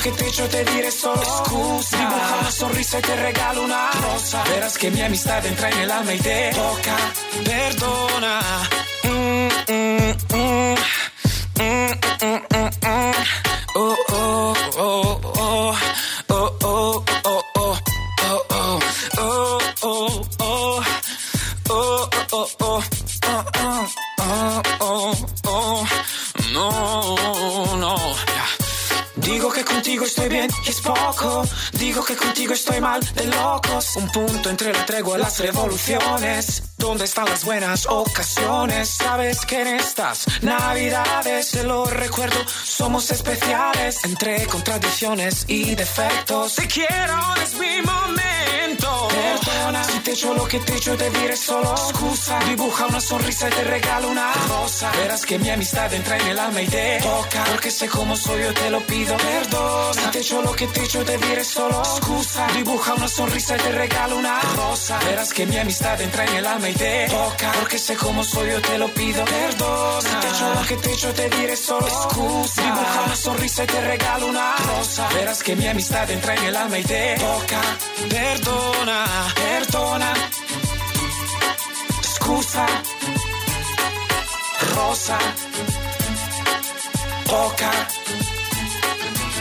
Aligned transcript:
che 0.00 0.10
ti 0.14 0.24
dicho 0.24 0.46
te 0.48 0.64
diré 0.64 0.90
solo. 0.90 1.22
Scusa. 1.22 1.96
Dibuja 1.96 2.36
una 2.40 2.50
sonrisa 2.50 2.98
e 2.98 3.00
te 3.00 3.14
regalo 3.16 3.62
una 3.62 3.90
rosa. 4.00 4.42
Verás 4.44 4.76
che 4.76 4.90
mia 4.90 5.06
amistad 5.06 5.44
entra 5.44 5.68
en 5.70 5.78
el 5.78 5.90
alma 5.90 6.14
y 6.14 6.18
te 6.18 6.50
toca 6.54 6.96
Perdona 7.44 8.40
mm, 9.04 9.48
mm, 9.68 10.14
mm. 10.34 10.60
Digo 31.90 32.04
que 32.04 32.14
contigo 32.14 32.54
estoy 32.54 32.80
mal 32.80 33.00
de 33.16 33.26
locos. 33.26 33.96
Un 33.96 34.08
punto 34.12 34.48
entre 34.48 34.72
la 34.72 34.86
tregua 34.86 35.18
las 35.18 35.40
revoluciones. 35.40 36.62
¿Dónde 36.78 37.04
están 37.04 37.24
las 37.24 37.44
buenas 37.44 37.84
ocasiones? 37.86 38.90
Sabes 38.90 39.44
que 39.44 39.60
en 39.60 39.66
estas 39.74 40.24
navidades, 40.40 41.50
te 41.50 41.64
lo 41.64 41.84
recuerdo, 41.86 42.38
somos 42.46 43.10
especiales. 43.10 44.04
Entre 44.04 44.46
contradicciones 44.46 45.46
y 45.48 45.74
defectos. 45.74 46.54
Te 46.54 46.68
quiero, 46.68 47.18
es 47.42 47.54
mi 47.54 47.82
momento. 47.82 48.39
Perdona 49.20 49.84
si 49.84 49.98
te 50.00 50.12
echo 50.12 50.34
lo 50.34 50.46
que 50.46 50.58
te 50.60 50.76
echo, 50.76 50.96
te 50.96 51.36
solo 51.36 51.72
excusa. 51.72 52.38
Dibuja 52.48 52.86
una 52.86 53.00
sonrisa 53.00 53.48
y 53.48 53.50
te 53.50 53.64
regalo 53.64 54.08
una 54.08 54.32
rosa. 54.48 54.90
Verás 54.92 55.24
que 55.26 55.38
mi 55.38 55.50
amistad 55.50 55.92
entra 55.92 56.16
en 56.16 56.26
el 56.28 56.38
alma 56.38 56.62
y 56.62 56.66
te 56.66 56.98
toca. 57.00 57.44
Porque 57.50 57.70
sé 57.70 57.88
cómo 57.88 58.16
soy, 58.16 58.42
yo 58.42 58.54
te 58.54 58.70
lo 58.70 58.80
pido. 58.80 59.16
Perdona 59.16 60.02
si 60.02 60.10
te 60.10 60.18
echo 60.20 60.42
lo 60.42 60.52
que 60.52 60.66
te 60.66 60.82
echo, 60.82 61.04
te 61.04 61.44
solo 61.44 61.80
excusa. 61.80 62.46
Dibuja 62.54 62.94
una 62.94 63.08
sonrisa 63.08 63.56
y 63.56 63.60
te 63.60 63.72
regalo 63.72 64.16
una 64.18 64.40
rosa. 64.56 64.98
Verás 65.04 65.32
que 65.32 65.46
mi 65.46 65.58
amistad 65.58 66.00
entra 66.00 66.24
en 66.24 66.36
el 66.36 66.46
alma 66.46 66.68
y 66.68 66.74
te 66.74 67.08
toca. 67.08 67.52
Porque 67.58 67.78
sé 67.78 67.96
cómo 67.96 68.24
soy, 68.24 68.50
yo 68.50 68.60
te 68.60 68.78
lo 68.78 68.88
pido. 68.88 69.24
Perdona 69.24 70.00
si 70.00 70.14
te 70.16 70.28
echo 70.28 70.54
lo 70.54 70.66
que 70.66 70.76
te 70.76 70.92
echo, 70.92 71.14
te 71.14 71.28
diré 71.30 71.56
solo 71.56 71.86
excusa. 71.86 72.62
Dibuja 72.62 73.02
una 73.06 73.16
sonrisa 73.16 73.64
y 73.64 73.66
te 73.66 73.80
regalo 73.80 74.26
una 74.26 74.56
rosa. 74.56 75.08
Verás 75.14 75.42
que 75.42 75.56
mi 75.56 75.66
amistad 75.66 76.10
entra 76.10 76.34
en 76.34 76.44
el 76.44 76.56
alma 76.56 76.78
y 76.78 76.84
te 76.84 77.16
toca. 77.16 77.60
Perdona, 78.08 79.04
perdona, 79.34 80.12
excusa, 81.98 82.66
rosa, 84.74 85.18
poca, 87.26 87.70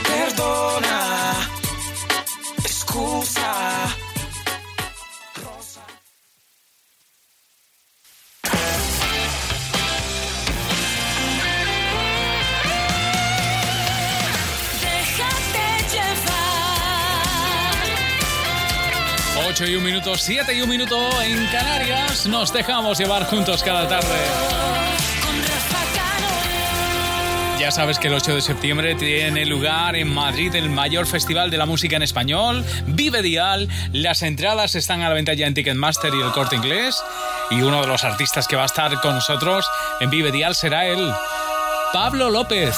perdona, 0.08 0.98
excusa. 2.64 4.09
8 19.62 19.72
y 19.72 19.76
un 19.76 19.84
minuto, 19.84 20.16
7 20.16 20.54
y 20.54 20.62
un 20.62 20.70
minuto 20.70 21.22
en 21.22 21.46
Canarias. 21.48 22.26
Nos 22.28 22.54
dejamos 22.54 22.98
llevar 22.98 23.26
juntos 23.26 23.62
cada 23.62 23.90
tarde. 23.90 24.16
Ya 27.60 27.70
sabes 27.70 28.00
que 28.00 28.08
el 28.08 28.14
8 28.14 28.36
de 28.36 28.42
septiembre 28.42 28.96
tiene 28.96 29.46
lugar 29.46 29.98
en 29.98 30.14
Madrid 30.14 30.56
el 30.56 30.70
mayor 30.70 31.08
festival 31.08 31.52
de 31.52 31.58
la 31.58 31.66
música 31.66 31.98
en 31.98 32.04
español, 32.04 32.64
Vive 32.88 33.22
Dial. 33.22 33.68
Las 33.92 34.22
entradas 34.22 34.76
están 34.76 35.02
a 35.02 35.10
la 35.10 35.16
venta 35.16 35.34
ya 35.34 35.46
en 35.46 35.54
Ticketmaster 35.54 36.14
y 36.14 36.22
el 36.22 36.32
corte 36.32 36.56
inglés. 36.56 37.04
Y 37.52 37.62
uno 37.62 37.82
de 37.82 37.88
los 37.88 38.06
artistas 38.06 38.48
que 38.48 38.56
va 38.56 38.64
a 38.64 38.68
estar 38.68 39.02
con 39.02 39.16
nosotros 39.16 39.70
en 40.00 40.10
Vive 40.10 40.32
Dial 40.32 40.56
será 40.56 40.88
él, 40.88 41.12
Pablo 41.92 42.30
López. 42.30 42.78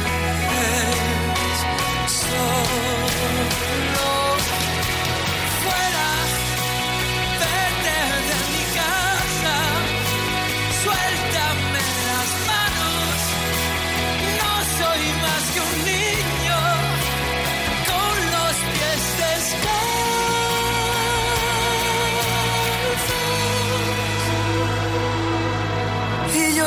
so 2.07 2.43
long. 3.95 4.30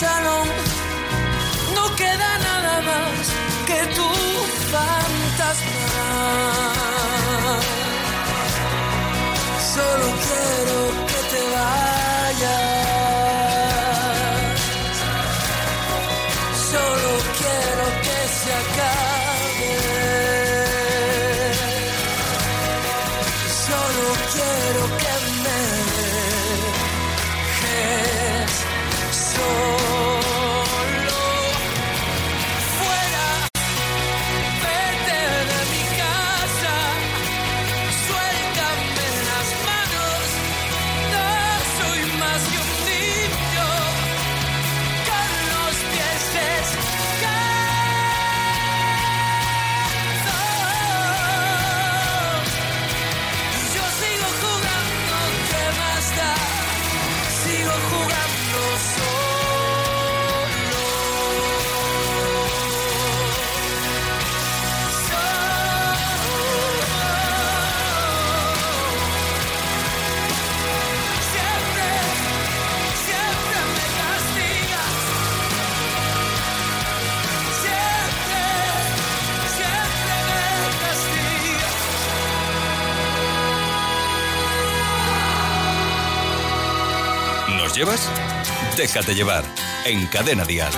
Salón, 0.00 0.48
no 1.74 1.94
queda 1.94 2.38
nada 2.38 2.80
más 2.80 3.22
que 3.66 3.80
tu 3.96 4.08
fantasma. 4.72 5.98
Solo 9.74 10.06
quiero 10.24 10.78
que 11.10 11.20
te 11.32 11.40
vayas. 11.54 12.69
Llevas? 87.80 88.06
Déjate 88.76 89.14
llevar 89.14 89.42
en 89.86 90.06
Cadena 90.08 90.44
Dial. 90.44 90.70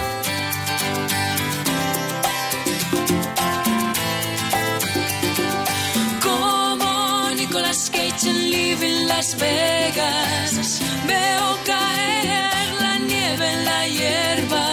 Como 6.22 7.30
Nicolas 7.34 7.90
Cage 7.90 8.30
en 8.30 8.50
Living 8.52 9.06
Las 9.08 9.36
Vegas, 9.36 10.80
veo 11.08 11.58
caer 11.66 12.64
la 12.80 12.98
nieve 12.98 13.52
en 13.52 13.64
la 13.64 13.88
hierba. 13.88 14.68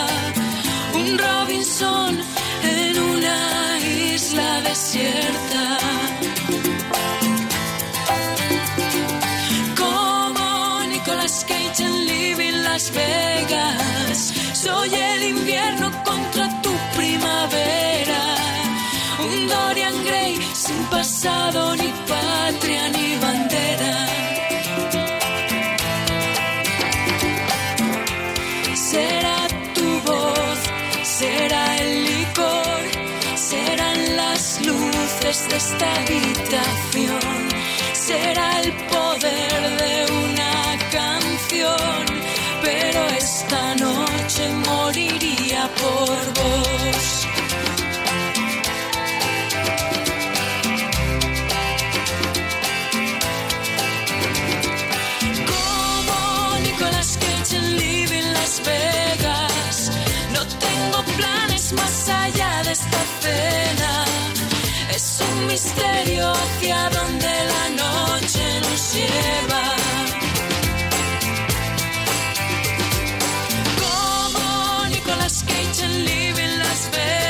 Un 0.94 1.18
Robinson 1.18 2.20
en 2.64 3.00
una 3.00 3.80
isla 4.14 4.62
desierta. 4.62 5.80
Las 12.80 12.94
Vegas, 12.94 14.34
soy 14.54 14.90
el 14.96 15.24
invierno 15.24 15.92
contra 16.06 16.62
tu 16.62 16.72
primavera. 16.96 18.22
Un 19.20 19.48
Dorian 19.50 20.06
Gray 20.06 20.40
sin 20.54 20.82
pasado, 20.86 21.76
ni 21.76 21.92
patria, 22.08 22.88
ni 22.96 23.18
bandera. 23.18 24.08
Será 28.76 29.40
tu 29.76 29.90
voz, 30.10 30.60
será 31.04 31.78
el 31.80 32.06
licor, 32.06 32.82
serán 33.36 34.16
las 34.16 34.62
luces 34.66 35.50
de 35.50 35.58
esta 35.58 35.96
habitación, 35.96 37.40
será 37.92 38.62
el 38.62 38.72
poder 38.88 39.62
de 39.82 39.94
una 40.24 40.78
canción, 40.92 42.09
esta 43.42 43.76
noche 43.76 44.44
moriría 44.68 45.70
por 45.82 46.18
vos. 46.38 47.28
Como 55.52 56.60
Nicolas 56.66 57.18
Cage 57.22 57.56
en 57.58 57.78
Living 57.78 58.30
Las 58.34 58.62
Vegas. 58.66 59.92
No 60.34 60.42
tengo 60.66 61.00
planes 61.18 61.72
más 61.74 62.10
allá 62.10 62.64
de 62.64 62.72
esta 62.74 63.02
cena. 63.22 63.94
Es 64.94 65.22
un 65.30 65.48
misterio 65.48 66.34
hacia 66.34 66.90
donde 66.90 67.34
la 67.54 67.66
noche 67.84 68.44
nos 68.66 68.94
lleva. 68.94 69.69
Como 75.30 75.42
Nicolas 75.42 75.44
Cage 75.44 75.86
en 75.86 76.06
Living 76.06 76.58
Las 76.60 76.90
Vegas. 76.92 77.29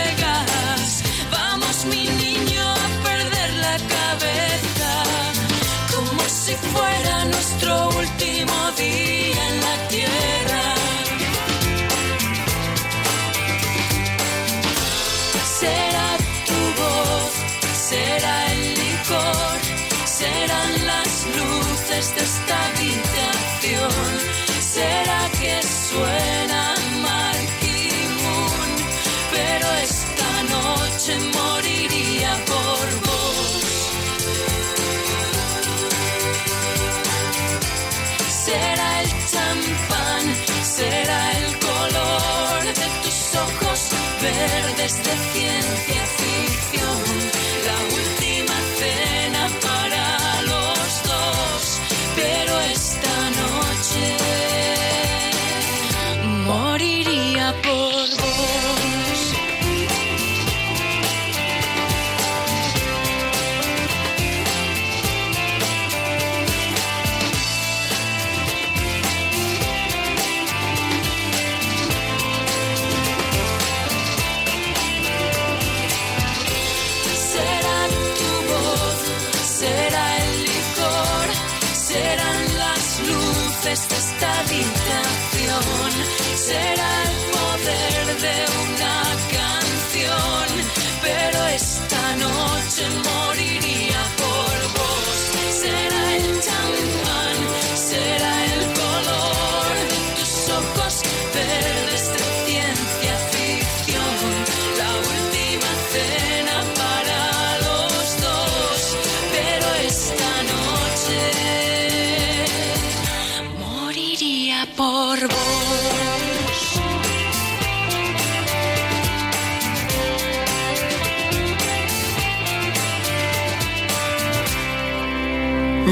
Por 114.75 115.19
vos. 115.27 116.79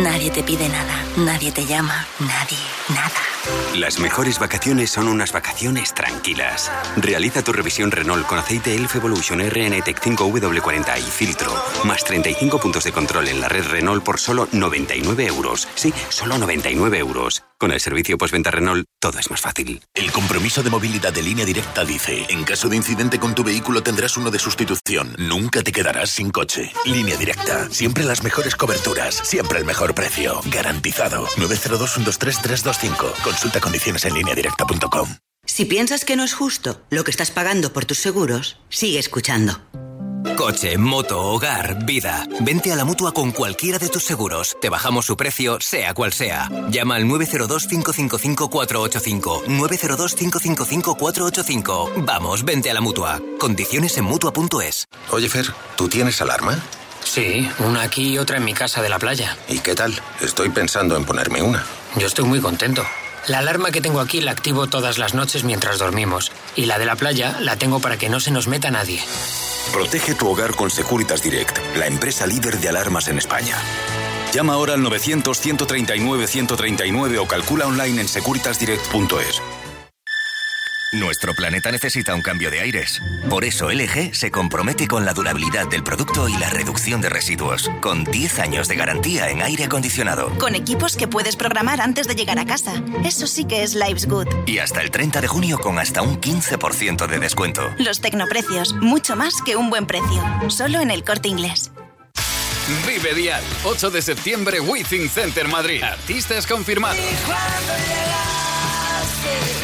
Nadie 0.03 0.29
te 0.29 0.43
pide 0.43 0.69
nada, 0.69 1.03
nadie 1.17 1.51
te 1.51 1.65
llama, 1.65 2.05
nadie, 2.19 2.57
nada. 2.89 3.11
Las 3.75 3.99
mejores 3.99 4.39
vacaciones 4.39 4.91
son 4.91 5.07
unas 5.07 5.31
vacaciones 5.31 5.93
tranquilas. 5.93 6.71
Realiza 6.97 7.43
tu 7.43 7.53
revisión 7.53 7.91
Renault 7.91 8.25
con 8.27 8.37
aceite 8.37 8.75
Elf 8.75 8.95
Evolution 8.95 9.39
RN 9.39 9.81
Tech 9.83 10.01
5W40 10.01 10.99
y 10.99 11.01
filtro. 11.03 11.53
Más 11.83 12.03
35 12.03 12.59
puntos 12.59 12.83
de 12.83 12.91
control 12.91 13.27
en 13.27 13.39
la 13.41 13.47
red 13.47 13.65
Renault 13.65 14.03
por 14.03 14.19
solo 14.19 14.47
99 14.51 15.25
euros. 15.27 15.67
Sí, 15.75 15.93
solo 16.09 16.37
99 16.37 16.97
euros. 16.97 17.43
Con 17.59 17.71
el 17.71 17.79
servicio 17.79 18.19
postventa 18.19 18.51
Renault, 18.51 18.85
todo 18.99 19.17
es 19.17 19.31
más 19.31 19.41
fácil. 19.41 19.81
El 19.95 20.11
compromiso 20.11 20.61
de 20.61 20.69
movilidad 20.69 21.11
de 21.11 21.23
línea 21.23 21.43
directa 21.43 21.83
dice, 21.83 22.27
en 22.29 22.43
caso 22.43 22.69
de 22.69 22.75
incidente 22.75 23.19
con 23.19 23.33
tu 23.33 23.43
vehículo 23.43 23.81
tendrás 23.81 24.15
uno 24.15 24.29
de 24.29 24.37
sustitución. 24.37 25.15
Nunca 25.17 25.63
te 25.63 25.71
quedarás 25.71 26.11
sin 26.11 26.29
coche. 26.29 26.71
Línea 26.85 27.17
directa. 27.17 27.67
Siempre 27.71 28.03
las 28.03 28.23
mejores 28.23 28.55
coberturas. 28.55 29.15
Siempre 29.15 29.57
el 29.57 29.65
mejor 29.65 29.95
precio. 29.95 30.39
Garantizado. 30.51 31.25
902-123-325. 31.37 33.23
Consulta 33.23 33.59
condiciones 33.59 34.05
en 34.05 34.13
línea 34.13 34.35
directa.com. 34.35 35.15
Si 35.43 35.65
piensas 35.65 36.05
que 36.05 36.15
no 36.15 36.23
es 36.23 36.35
justo 36.35 36.81
lo 36.91 37.03
que 37.03 37.11
estás 37.11 37.31
pagando 37.31 37.73
por 37.73 37.85
tus 37.85 37.97
seguros, 37.97 38.59
sigue 38.69 38.99
escuchando. 38.99 39.59
Coche, 40.35 40.77
moto, 40.77 41.21
hogar, 41.21 41.85
vida. 41.85 42.27
Vente 42.41 42.71
a 42.71 42.75
la 42.75 42.85
mutua 42.85 43.11
con 43.11 43.31
cualquiera 43.31 43.77
de 43.79 43.89
tus 43.89 44.03
seguros. 44.03 44.57
Te 44.61 44.69
bajamos 44.69 45.05
su 45.05 45.15
precio, 45.15 45.59
sea 45.61 45.93
cual 45.93 46.11
sea. 46.13 46.49
Llama 46.69 46.95
al 46.95 47.05
902-555-485. 47.05 49.45
902-555-485. 49.45 52.05
Vamos, 52.05 52.43
vente 52.43 52.69
a 52.69 52.73
la 52.73 52.81
mutua. 52.81 53.21
Condiciones 53.39 53.97
en 53.97 54.03
mutua.es. 54.05 54.87
Oye, 55.11 55.29
Fer, 55.29 55.47
¿tú 55.75 55.87
tienes 55.87 56.21
alarma? 56.21 56.59
Sí, 57.03 57.47
una 57.59 57.83
aquí 57.83 58.13
y 58.13 58.17
otra 58.17 58.37
en 58.37 58.45
mi 58.45 58.53
casa 58.53 58.81
de 58.81 58.89
la 58.89 58.97
playa. 58.99 59.37
¿Y 59.47 59.59
qué 59.59 59.75
tal? 59.75 59.93
Estoy 60.21 60.49
pensando 60.49 60.97
en 60.97 61.05
ponerme 61.05 61.41
una. 61.41 61.63
Yo 61.95 62.07
estoy 62.07 62.25
muy 62.25 62.41
contento. 62.41 62.83
La 63.27 63.39
alarma 63.39 63.71
que 63.71 63.81
tengo 63.81 63.99
aquí 63.99 64.21
la 64.21 64.31
activo 64.31 64.67
todas 64.67 64.97
las 64.97 65.13
noches 65.13 65.43
mientras 65.43 65.79
dormimos. 65.79 66.31
Y 66.55 66.63
la 66.65 66.79
de 66.79 66.85
la 66.85 66.95
playa 66.95 67.37
la 67.41 67.57
tengo 67.57 67.81
para 67.81 67.97
que 67.97 68.07
no 68.07 68.21
se 68.21 68.31
nos 68.31 68.47
meta 68.47 68.71
nadie. 68.71 69.01
Protege 69.73 70.15
tu 70.15 70.29
hogar 70.29 70.55
con 70.55 70.71
Securitas 70.71 71.21
Direct, 71.21 71.59
la 71.75 71.87
empresa 71.87 72.25
líder 72.25 72.57
de 72.59 72.69
alarmas 72.69 73.09
en 73.09 73.17
España. 73.17 73.57
Llama 74.33 74.53
ahora 74.53 74.75
al 74.75 74.81
900-139-139 74.81 77.19
o 77.19 77.27
calcula 77.27 77.67
online 77.67 77.99
en 78.01 78.07
securitasdirect.es. 78.07 79.41
Nuestro 80.93 81.33
planeta 81.33 81.69
necesita 81.69 82.15
un 82.15 82.21
cambio 82.21 82.49
de 82.49 82.61
aires. 82.61 83.01
Por 83.29 83.43
eso 83.43 83.69
LG 83.69 84.15
se 84.15 84.31
compromete 84.31 84.87
con 84.87 85.03
la 85.03 85.13
durabilidad 85.13 85.67
del 85.67 85.83
producto 85.83 86.29
y 86.29 86.37
la 86.37 86.49
reducción 86.49 87.01
de 87.01 87.09
residuos, 87.09 87.69
con 87.81 88.05
10 88.05 88.39
años 88.39 88.67
de 88.69 88.75
garantía 88.77 89.29
en 89.29 89.41
aire 89.41 89.65
acondicionado. 89.65 90.29
Con 90.39 90.55
equipos 90.55 90.95
que 90.95 91.09
puedes 91.09 91.35
programar 91.35 91.81
antes 91.81 92.07
de 92.07 92.15
llegar 92.15 92.39
a 92.39 92.45
casa. 92.45 92.81
Eso 93.03 93.27
sí 93.27 93.43
que 93.43 93.63
es 93.63 93.75
Life's 93.75 94.07
Good. 94.07 94.27
Y 94.45 94.59
hasta 94.59 94.81
el 94.81 94.89
30 94.89 95.19
de 95.19 95.27
junio 95.27 95.59
con 95.59 95.77
hasta 95.77 96.01
un 96.01 96.21
15% 96.21 97.05
de 97.05 97.19
descuento. 97.19 97.69
Los 97.79 97.99
tecnoprecios, 97.99 98.73
mucho 98.73 99.17
más 99.17 99.41
que 99.45 99.57
un 99.57 99.69
buen 99.69 99.87
precio. 99.87 100.23
Solo 100.47 100.79
en 100.79 100.89
el 100.89 101.03
corte 101.03 101.27
inglés. 101.27 101.71
Vive 102.85 103.13
Dial, 103.13 103.43
8 103.65 103.89
de 103.91 104.01
septiembre, 104.01 104.61
Withing 104.61 105.09
Center 105.09 105.49
Madrid. 105.49 105.83
Artistas 105.83 106.47
confirmados. 106.47 106.99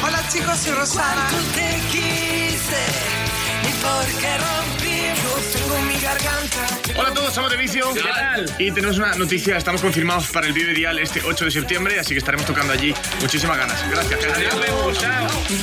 Hola 0.06 0.24
chicos, 0.30 0.58
soy 0.60 0.74
Rosana. 0.74 1.28
te 1.56 1.82
quise 1.92 2.84
y 3.64 3.72
porque 3.82 4.38
rompí, 4.38 4.98
yo 5.24 5.60
tengo 5.60 5.82
mi 5.84 6.00
garganta. 6.00 6.68
Hola 6.98 7.10
a 7.10 7.14
todos, 7.14 7.34
somos 7.34 7.52
de 7.52 7.58
Vicio. 7.58 7.94
¿Qué 7.94 8.02
tal? 8.02 8.56
Y 8.60 8.72
tenemos 8.72 8.98
una 8.98 9.14
noticia, 9.16 9.58
estamos 9.58 9.82
confirmados 9.82 10.28
para 10.28 10.48
el 10.48 10.54
Vive 10.54 10.74
Dial 10.74 11.00
este 11.00 11.22
8 11.24 11.46
de 11.46 11.52
septiembre, 11.52 12.00
así 12.00 12.14
que 12.14 12.20
estaremos 12.20 12.46
tocando 12.46 12.74
allí. 12.74 12.94
Muchísimas 13.22 13.58
ganas. 13.58 13.90
Gracias. 13.90 14.20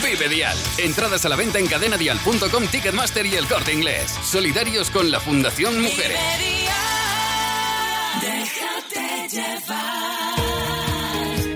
Vive 0.03 0.29
Dial. 0.29 0.57
Entradas 0.79 1.25
a 1.25 1.29
la 1.29 1.37
venta 1.37 1.59
en 1.59 1.67
cadenadial.com, 1.67 2.67
Ticketmaster 2.69 3.27
y 3.27 3.37
el 3.37 3.47
corte 3.47 3.73
inglés. 3.73 4.15
Solidarios 4.25 4.91
con 4.91 5.11
la 5.11 5.21
Fundación 5.21 5.81
Mujeres. 5.81 6.19
Déjate 8.21 9.29
llevar. 9.29 10.30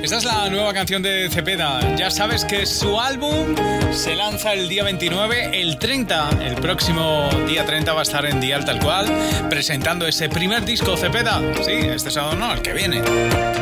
Esta 0.05 0.19
es 0.19 0.25
la 0.25 0.51
nueva 0.51 0.75
canción 0.75 1.01
de 1.01 1.31
Cepeda. 1.31 1.97
Ya 1.97 2.11
sabes 2.11 2.45
que 2.45 2.67
su 2.67 3.01
álbum 3.01 3.55
se 3.91 4.15
lanza 4.15 4.53
el 4.53 4.69
día 4.69 4.85
29, 4.85 5.63
el 5.63 5.79
30, 5.79 6.29
el 6.43 6.57
próximo 6.57 7.31
día 7.49 7.65
30 7.65 7.91
va 7.95 8.01
a 8.01 8.03
estar 8.03 8.27
en 8.27 8.39
Dial 8.39 8.67
tal 8.67 8.81
cual, 8.81 9.07
presentando 9.49 10.07
ese 10.07 10.29
primer 10.29 10.63
disco 10.67 10.95
Cepeda. 10.99 11.41
Sí, 11.65 11.73
este 11.73 12.11
sábado 12.11 12.37
no, 12.37 12.53
el 12.53 12.61
que 12.61 12.75
viene. 12.75 12.99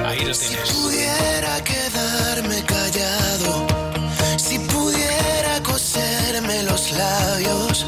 Ahí 0.04 0.24
lo 0.24 0.34
tienes. 0.34 0.40
Si 0.64 0.74
pudiera 0.74 1.62
quedarme 1.62 2.60
callado, 2.64 3.66
si 4.36 4.58
pudiera 4.58 5.62
coserme 5.62 6.64
los 6.64 6.90
labios, 6.90 7.86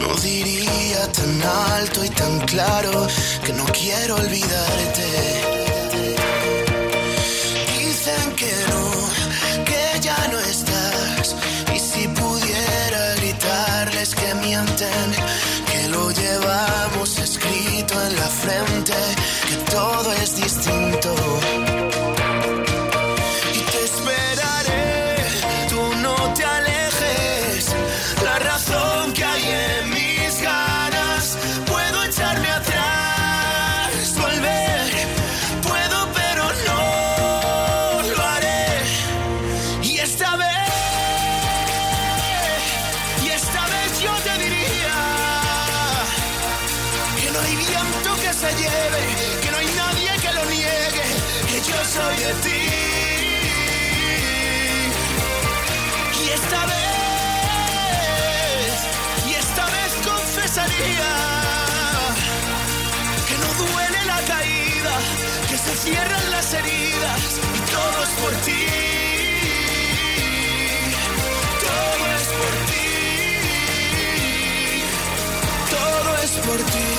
no 0.00 0.14
diría 0.20 1.10
tan 1.10 1.42
alto 1.42 2.04
y 2.04 2.08
tan 2.10 2.38
claro 2.46 3.08
que 3.44 3.52
no 3.52 3.64
quiero 3.64 4.14
olvidarte. 4.14 5.39
Frente, 18.30 18.92
que 19.48 19.56
todo 19.70 20.12
es 20.14 20.36
distinto. 20.36 21.39
Cierran 65.82 66.30
las 66.30 66.52
heridas 66.52 67.40
y 67.56 67.60
todo 67.74 68.02
es 68.06 68.12
por 68.20 68.32
ti. 68.46 68.62
Todo 71.68 72.04
es 72.18 72.28
por 72.40 72.54
ti. 72.70 72.88
Todo 75.76 76.10
es 76.24 76.32
por 76.46 76.60
ti. 76.72 76.90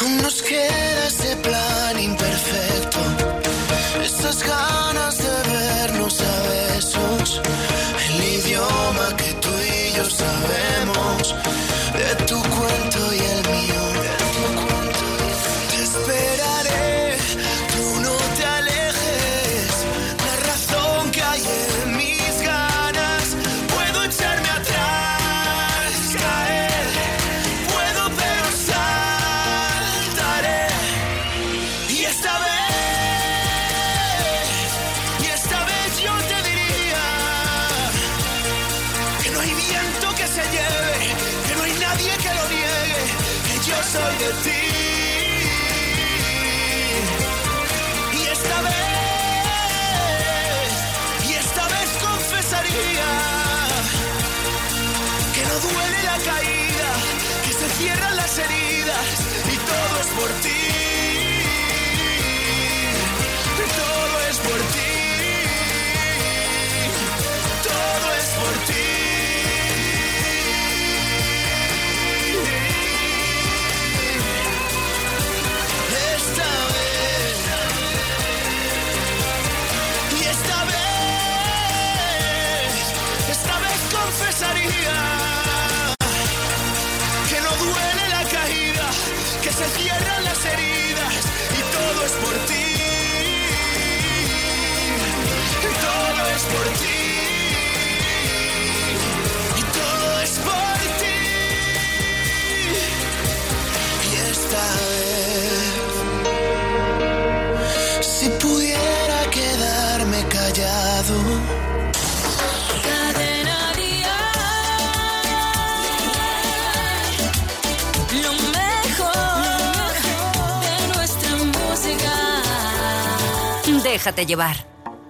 Aún 0.00 0.14
nos 0.22 0.42
queda 0.42 1.06
ese 1.06 1.36
plan 1.36 1.98
imperfecto. 1.98 3.00
Esas 4.02 4.38
ganas 4.42 5.18
de 5.18 5.34
vernos 5.52 6.20
a 6.20 6.34
besos. 6.48 7.40
El 8.06 8.16
idioma 8.38 9.06
que 9.16 9.32
tú 9.34 9.50
y 9.50 9.96
yo 9.96 10.04
sabemos. 10.04 11.34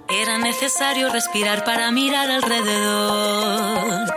Era 0.09 0.37
necesario 0.37 1.09
respirar 1.09 1.65
para 1.65 1.91
mirar 1.91 2.31
alrededor. 2.31 4.13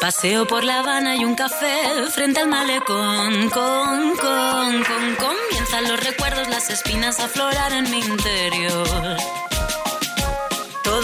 Paseo 0.00 0.46
por 0.46 0.64
La 0.64 0.78
Habana 0.78 1.16
y 1.16 1.24
un 1.24 1.34
café 1.34 2.06
frente 2.10 2.40
al 2.40 2.48
malecón. 2.48 3.50
Con, 3.50 4.16
con, 4.16 4.84
con, 4.84 5.16
comienzan 5.16 5.88
los 5.88 6.02
recuerdos, 6.02 6.48
las 6.48 6.70
espinas 6.70 7.20
a 7.20 7.24
aflorar 7.24 7.72
en 7.72 7.90
mi 7.90 7.98
interior. 7.98 9.16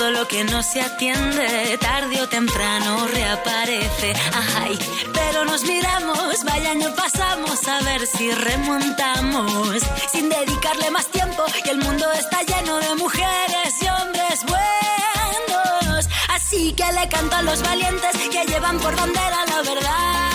Todo 0.05 0.21
lo 0.21 0.29
que 0.29 0.45
no 0.45 0.63
se 0.63 0.83
atiende, 0.83 1.79
tarde 1.79 2.21
o 2.21 2.29
temprano 2.29 3.07
reaparece. 3.07 4.13
Ay, 4.61 4.79
pero 5.15 5.47
nos 5.47 5.63
miramos, 5.63 6.45
vaya 6.45 6.73
año 6.73 6.95
pasamos 6.95 7.67
a 7.67 7.81
ver 7.81 8.07
si 8.07 8.31
remontamos. 8.31 9.81
Sin 10.13 10.29
dedicarle 10.29 10.91
más 10.91 11.07
tiempo, 11.07 11.43
y 11.65 11.69
el 11.71 11.79
mundo 11.79 12.05
está 12.13 12.43
lleno 12.43 12.81
de 12.81 12.95
mujeres 12.97 13.75
y 13.81 13.89
hombres 13.89 14.45
buenos. 14.45 16.07
Así 16.29 16.75
que 16.75 16.85
le 16.93 17.09
canto 17.09 17.37
a 17.37 17.43
los 17.43 17.63
valientes 17.63 18.15
que 18.31 18.45
llevan 18.45 18.79
por 18.81 18.95
bandera 18.95 19.47
la 19.47 19.63
verdad. 19.63 20.31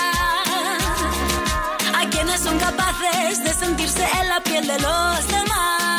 A 1.95 2.09
quienes 2.09 2.41
son 2.41 2.57
capaces 2.57 3.43
de 3.43 3.53
sentirse 3.53 4.03
en 4.19 4.29
la 4.29 4.41
piel 4.41 4.65
de 4.65 4.79
los 4.79 5.27
demás. 5.27 5.98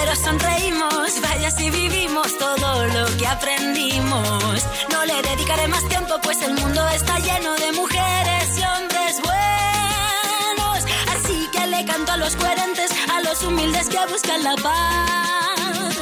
Pero 0.00 0.16
sonreímos, 0.16 1.20
vaya 1.20 1.50
si 1.50 1.68
vivimos 1.68 2.38
todo 2.38 2.86
lo 2.86 3.04
que 3.18 3.26
aprendimos. 3.26 4.64
No 4.90 5.04
le 5.04 5.20
dedicaré 5.20 5.68
más 5.68 5.86
tiempo, 5.88 6.14
pues 6.22 6.40
el 6.40 6.54
mundo 6.54 6.88
está 6.88 7.18
lleno 7.18 7.54
de 7.56 7.72
mujeres 7.72 8.44
y 8.56 8.62
hombres 8.64 9.20
buenos. 9.20 10.78
Así 11.14 11.46
que 11.52 11.66
le 11.66 11.84
canto 11.84 12.12
a 12.12 12.16
los 12.16 12.34
coherentes, 12.34 12.90
a 13.14 13.20
los 13.20 13.42
humildes 13.42 13.90
que 13.90 13.98
buscan 14.10 14.42
la 14.42 14.54
paz. 14.56 15.96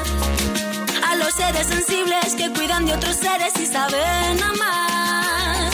A 1.10 1.16
los 1.16 1.34
seres 1.34 1.66
sensibles 1.66 2.36
que 2.36 2.52
cuidan 2.52 2.86
de 2.86 2.92
otros 2.94 3.16
seres 3.16 3.52
y 3.60 3.66
saben 3.66 4.40
amar. 4.40 5.72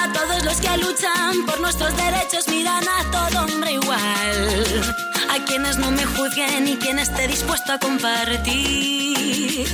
A 0.00 0.12
todos 0.12 0.44
los 0.44 0.60
que 0.60 0.76
luchan 0.76 1.44
por 1.44 1.58
nuestros 1.58 1.96
derechos 1.96 2.46
miran 2.46 2.84
a 2.88 3.10
todo 3.10 3.42
hombre 3.42 3.72
igual. 3.72 4.94
A 5.30 5.44
quienes 5.44 5.76
no 5.78 5.90
me 5.90 6.04
juzguen 6.04 6.68
y 6.68 6.76
quien 6.76 6.98
esté 6.98 7.28
dispuesto 7.28 7.72
a 7.72 7.78
compartir. 7.78 9.66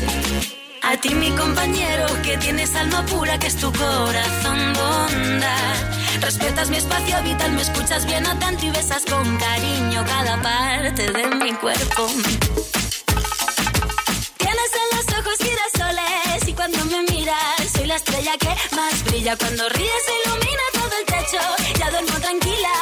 A 0.83 0.97
ti 0.97 1.15
mi 1.15 1.31
compañero 1.31 2.07
que 2.23 2.37
tienes 2.39 2.75
alma 2.75 3.05
pura 3.07 3.39
que 3.39 3.47
es 3.47 3.57
tu 3.57 3.73
corazón 3.73 4.73
bondad. 4.75 5.77
Respetas 6.21 6.69
mi 6.71 6.77
espacio 6.77 7.23
vital, 7.23 7.53
me 7.53 7.63
escuchas 7.63 8.05
bien 8.07 8.27
atento 8.27 8.67
y 8.67 8.71
besas 8.71 9.05
con 9.05 9.37
cariño 9.39 10.05
cada 10.07 10.41
parte 10.43 11.11
de 11.13 11.27
mi 11.37 11.53
cuerpo. 11.55 12.07
Tienes 14.39 14.71
en 14.83 14.97
los 14.97 15.07
ojos 15.19 15.39
girasoles 15.39 16.49
y 16.49 16.53
cuando 16.53 16.85
me 16.87 17.03
miras 17.11 17.71
soy 17.75 17.87
la 17.87 17.97
estrella 17.97 18.33
que 18.39 18.55
más 18.77 19.05
brilla. 19.05 19.37
Cuando 19.37 19.69
ríes 19.71 20.05
ilumina 20.25 20.63
todo 20.73 20.93
el 20.99 21.07
techo, 21.07 21.41
ya 21.79 21.91
duermo 21.91 22.21
tranquila, 22.21 22.73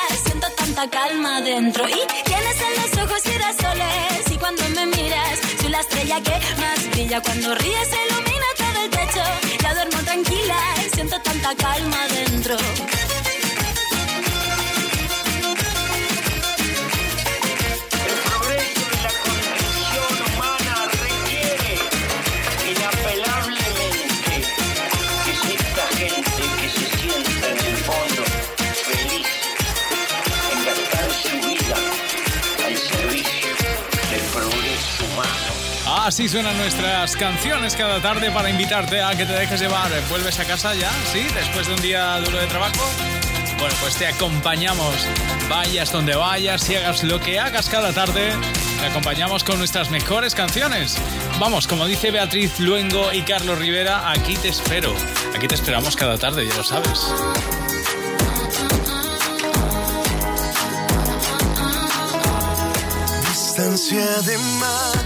tanta 0.83 0.99
calma 0.99 1.41
dentro. 1.41 1.89
Y 1.89 2.25
tienes 2.25 2.57
en 2.61 2.83
los 2.83 3.05
ojos 3.05 3.23
girasoles 3.23 4.31
y 4.31 4.37
cuando 4.37 4.63
me 4.71 4.87
miras 4.87 5.39
soy 5.61 5.71
la 5.71 5.81
estrella 5.81 6.21
que 6.21 6.33
más 6.61 6.91
brilla. 6.91 7.21
Cuando 7.21 7.55
ríes 7.55 7.89
ilumina 8.09 8.47
todo 8.57 8.85
el 8.85 8.91
techo, 8.91 9.23
ya 9.63 9.75
duermo 9.75 9.99
tranquila, 10.05 10.57
siento 10.93 11.21
tanta 11.23 11.55
calma 11.55 11.99
dentro. 12.09 12.57
Así 36.13 36.29
suenan 36.29 36.55
nuestras 36.59 37.17
canciones 37.17 37.75
cada 37.75 37.99
tarde 38.03 38.31
para 38.31 38.51
invitarte 38.51 39.01
a 39.01 39.17
que 39.17 39.25
te 39.25 39.33
dejes 39.33 39.59
llevar. 39.63 39.91
¿Vuelves 40.11 40.39
a 40.41 40.45
casa 40.45 40.75
ya? 40.75 40.91
¿Sí? 41.11 41.23
Después 41.35 41.69
de 41.69 41.73
un 41.73 41.81
día 41.81 42.21
duro 42.21 42.37
de 42.37 42.47
trabajo. 42.49 42.85
Bueno, 43.59 43.75
pues 43.81 43.97
te 43.97 44.07
acompañamos. 44.07 44.95
Vayas 45.49 45.91
donde 45.91 46.15
vayas 46.15 46.69
y 46.69 46.75
hagas 46.77 47.03
lo 47.03 47.19
que 47.19 47.41
hagas 47.41 47.71
cada 47.71 47.95
tarde. 47.95 48.31
Te 48.79 48.87
acompañamos 48.89 49.43
con 49.43 49.57
nuestras 49.57 49.91
mejores 49.91 50.35
canciones. 50.35 50.99
Vamos, 51.41 51.67
como 51.67 51.87
dice 51.87 52.11
Beatriz 52.11 52.61
Luengo 52.61 53.11
y 53.11 53.23
Carlos 53.23 53.59
Rivera, 53.59 54.11
aquí 54.11 54.37
te 54.37 54.51
espero. 54.51 54.95
Aquí 55.35 55.49
te 55.49 55.55
esperamos 55.55 55.97
cada 55.97 56.19
tarde, 56.19 56.47
ya 56.47 56.55
lo 56.55 56.63
sabes. 56.63 57.01
Distancia 63.31 64.05
de 64.27 64.37
vida 64.37 65.02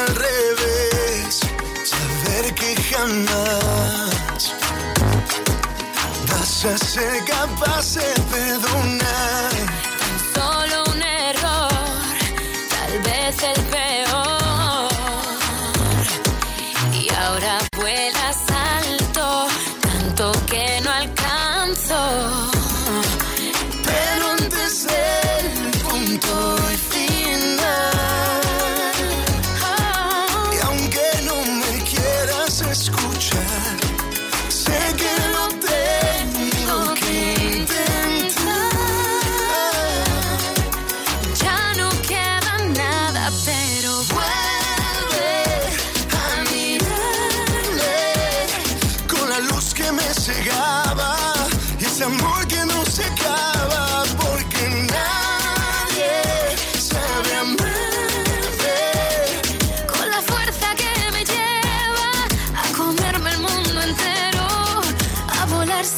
al 0.00 0.14
revés, 0.14 1.40
saber 1.84 2.54
que 2.54 2.74
jamás 2.90 4.54
vas 6.28 6.64
a 6.64 6.78
ser 6.78 7.24
capaz 7.24 7.94
de 7.94 8.10
perdonar. 8.30 9.50
Solo 10.34 10.84
un 10.94 11.02
error, 11.02 11.70
tal 12.70 12.92
vez 13.02 13.42
el 13.42 13.62
peor. 13.64 14.39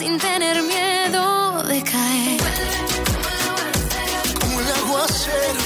Sin 0.03 0.19
tener 0.19 0.61
miedo 0.65 1.63
de 1.63 1.81
caer. 1.85 2.41
Como 4.41 4.61
el 4.61 4.69
aguacero, 4.81 5.65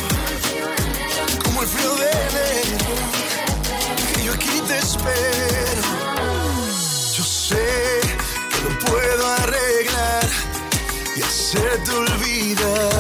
como 1.43 1.63
el 1.63 1.69
frío 1.69 1.95
de 2.03 2.11
enero, 2.29 2.87
que 4.13 4.25
yo 4.25 4.33
aquí 4.35 4.57
te 4.69 4.77
espero. 4.79 5.85
Yo 7.17 7.25
sé 7.25 7.67
que 8.51 8.59
lo 8.67 8.79
puedo 8.87 9.27
arreglar 9.43 10.29
y 11.17 11.23
hacerte 11.23 11.91
olvidar. 11.93 12.96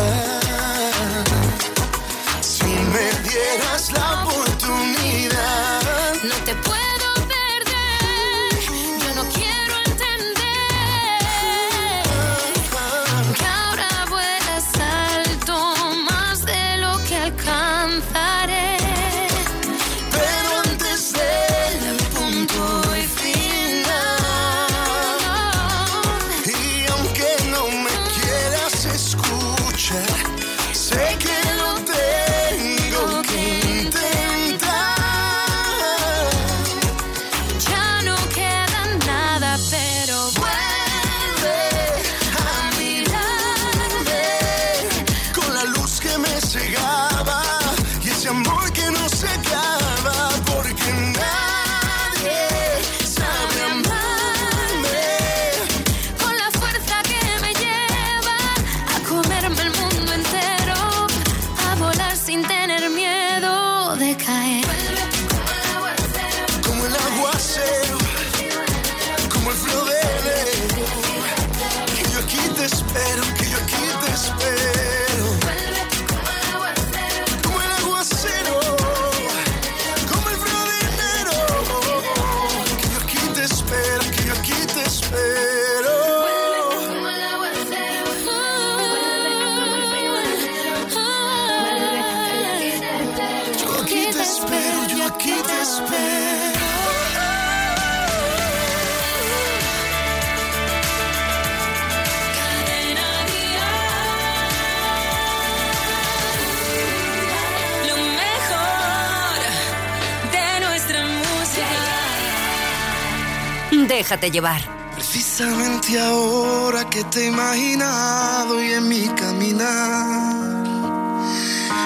Precisamente 114.95 116.01
ahora 116.01 116.89
que 116.89 117.03
te 117.05 117.25
he 117.25 117.27
imaginado 117.27 118.63
y 118.63 118.73
en 118.73 118.89
mi 118.89 119.07
caminar. 119.09 120.65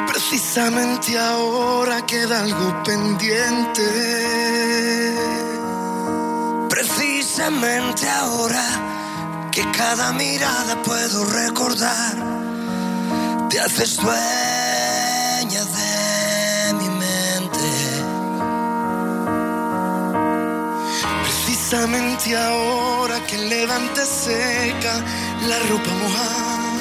Precisamente 0.06 1.18
ahora 1.18 2.04
queda 2.04 2.42
algo 2.42 2.83
pendiente. 2.85 3.83
Precisamente 6.68 8.09
ahora 8.09 8.64
que 9.50 9.64
cada 9.72 10.12
mirada 10.12 10.80
puedo 10.83 11.24
recordar. 11.24 12.16
Te 13.48 13.61
haces 13.61 13.96
dueña 13.96 15.64
de 15.64 15.89
Precisamente 21.70 22.37
ahora 22.37 23.20
que 23.28 23.38
levante 23.38 24.04
seca 24.04 24.92
la 25.46 25.56
ropa 25.68 25.92
mojada. 26.02 26.80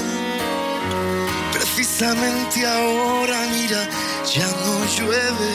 Precisamente 1.54 2.65
ahora, 2.65 3.38
mira, 3.52 3.88
ya 4.25 4.47
no 4.47 4.84
llueve. 4.95 5.52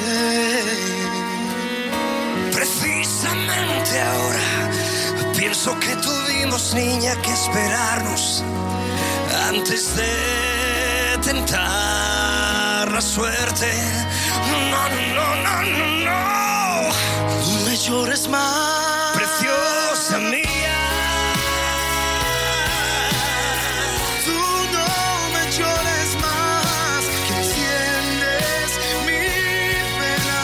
Precisamente 2.52 4.00
ahora 4.02 4.70
pienso 5.36 5.80
que 5.80 5.96
tuvimos, 5.96 6.72
niña, 6.72 7.20
que 7.22 7.32
esperarnos 7.32 8.44
antes 9.48 9.96
de 9.96 11.18
tentar 11.24 12.88
la 12.88 13.00
suerte. 13.00 13.72
No, 14.48 14.60
no, 14.70 14.82
no, 15.16 15.26
no, 15.42 15.54
no. 16.04 16.22
No 17.52 17.64
me 17.66 17.76
llores 17.76 18.28
más, 18.28 18.83
preciosa 19.34 20.18
mía. 20.20 20.80
Tú 24.24 24.40
no 24.72 24.88
me 25.32 25.42
llores 25.50 26.16
más, 26.22 27.04
que 27.26 27.34
enciendes 27.34 28.70
mi 29.06 29.26
pena. 29.98 30.42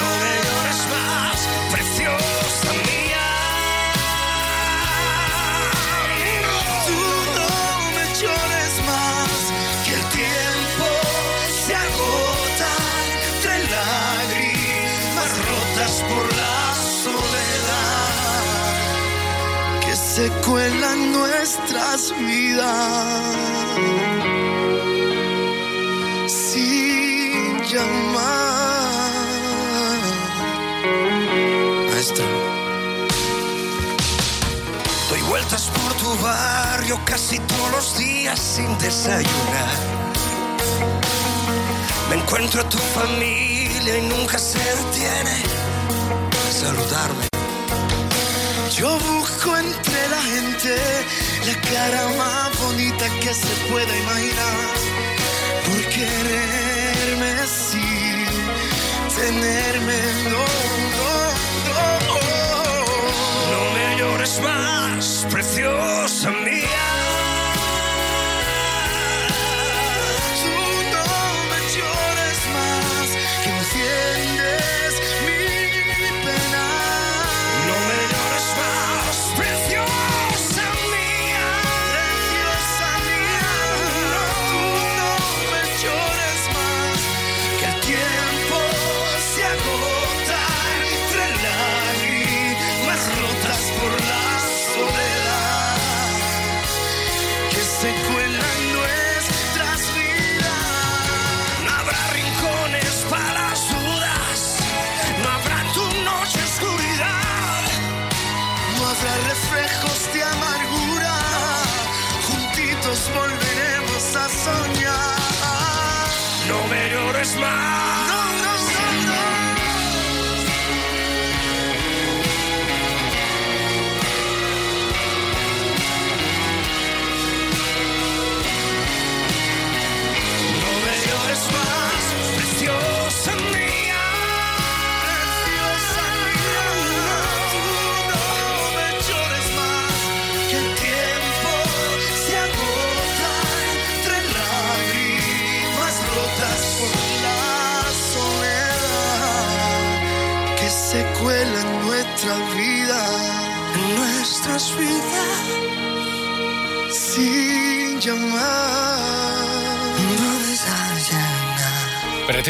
No 0.00 0.08
me 0.22 0.34
llores 0.46 0.80
más, 0.94 1.38
preciosa 1.72 2.70
mía. 2.88 3.28
Tú 6.88 7.02
no 7.36 7.52
me 7.96 8.04
llores 8.20 8.74
más, 8.90 9.38
que 9.84 9.92
el 9.94 10.04
tiempo 10.20 10.88
se 11.66 11.74
agota 11.74 12.72
entre 13.28 13.54
lágrimas 13.74 15.30
rotas 15.48 15.94
por 16.08 16.36
la 16.36 16.63
se 20.14 20.30
cuelan 20.46 21.10
nuestras 21.10 22.14
vidas 22.20 23.36
sin 26.28 27.60
llamar. 27.64 29.10
Maestro. 31.90 32.24
Doy 35.10 35.20
vueltas 35.22 35.68
por 35.74 35.94
tu 35.94 36.22
barrio 36.22 37.00
casi 37.04 37.40
todos 37.40 37.70
los 37.72 37.98
días 37.98 38.38
sin 38.38 38.78
desayunar. 38.78 39.78
Me 42.08 42.16
encuentro 42.20 42.60
a 42.60 42.68
tu 42.68 42.78
familia 42.78 43.98
y 43.98 44.02
nunca 44.02 44.38
se 44.38 44.60
detiene 44.60 45.42
a 46.48 46.52
saludarme. 46.52 47.33
Yo 48.76 48.98
busco 48.98 49.56
entre 49.56 50.08
la 50.08 50.20
gente 50.20 50.76
la 51.46 51.60
cara 51.70 52.08
más 52.18 52.58
bonita 52.60 53.08
que 53.20 53.32
se 53.32 53.54
pueda 53.70 53.96
imaginar. 53.96 54.74
Por 55.64 55.80
quererme 55.94 57.46
sin 57.46 58.26
tenerme, 59.14 59.98
no, 60.24 60.44
no, 60.96 61.84
no. 62.08 62.24
No 63.52 63.60
me 63.74 63.96
llores 63.96 64.40
más, 64.40 65.26
preciosa 65.30 66.30
mía. 66.30 67.13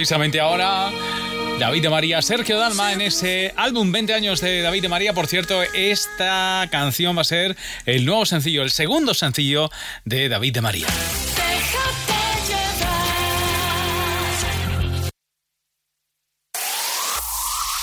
Precisamente 0.05 0.39
ahora, 0.39 0.91
David 1.59 1.81
de 1.81 1.89
María, 1.89 2.21
Sergio 2.21 2.59
Dalma 2.59 2.93
en 2.93 3.01
ese 3.01 3.55
álbum 3.57 3.91
20 3.91 4.13
años 4.13 4.43
de 4.43 4.61
David 4.61 4.83
de 4.83 4.89
María. 4.91 5.15
Por 5.15 5.27
cierto, 5.27 5.63
esta 5.73 6.69
canción 6.71 7.17
va 7.17 7.23
a 7.23 7.25
ser 7.25 7.57
el 7.87 8.05
nuevo 8.05 8.27
sencillo, 8.27 8.63
el 8.63 8.71
segundo 8.71 9.15
sencillo 9.15 9.71
de 10.05 10.29
David 10.29 10.53
de 10.53 10.61
María. 10.61 10.87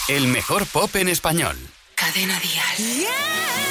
El 0.08 0.28
mejor 0.28 0.68
pop 0.68 0.96
en 0.96 1.10
español. 1.10 1.58
Cadena 1.96 2.40
Dial. 2.40 3.08
La 3.08 3.71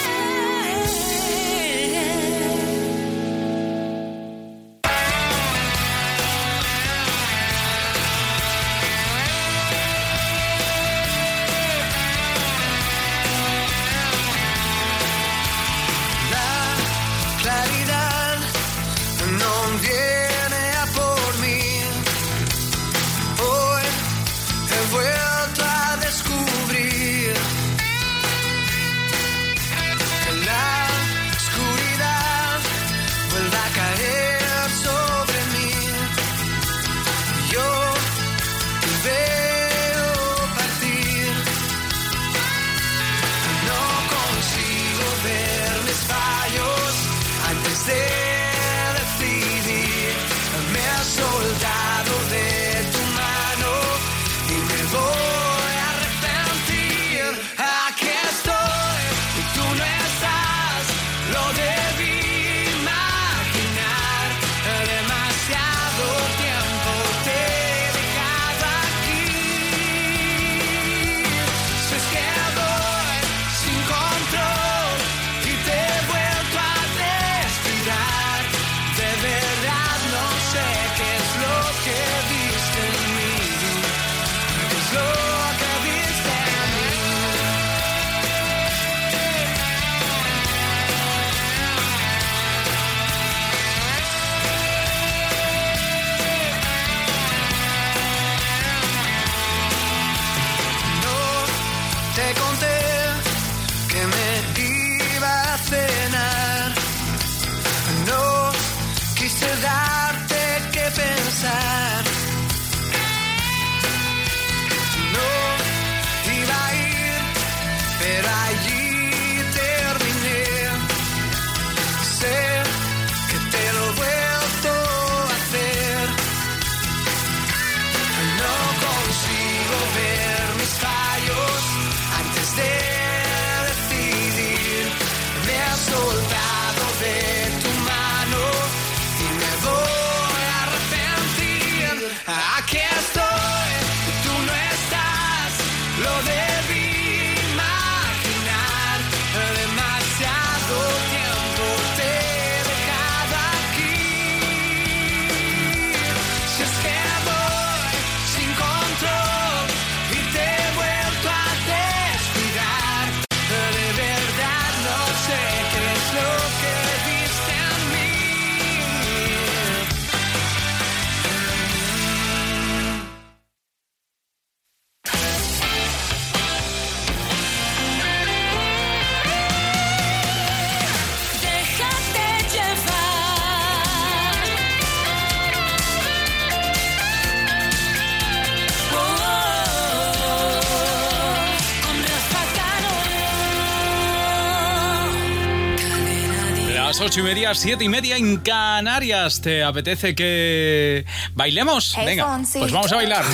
8 197.11 197.19
y 197.19 197.23
media, 197.25 197.53
7 197.53 197.83
y 197.83 197.89
media 197.89 198.17
en 198.17 198.37
Canarias. 198.37 199.41
¿Te 199.41 199.65
apetece 199.65 200.15
que 200.15 201.05
bailemos? 201.35 201.93
Hey, 201.97 202.07
Venga, 202.07 202.25
Fonsi. 202.27 202.61
pues 202.61 202.71
vamos 202.71 202.93
a 202.93 202.95
bailar. 202.95 203.25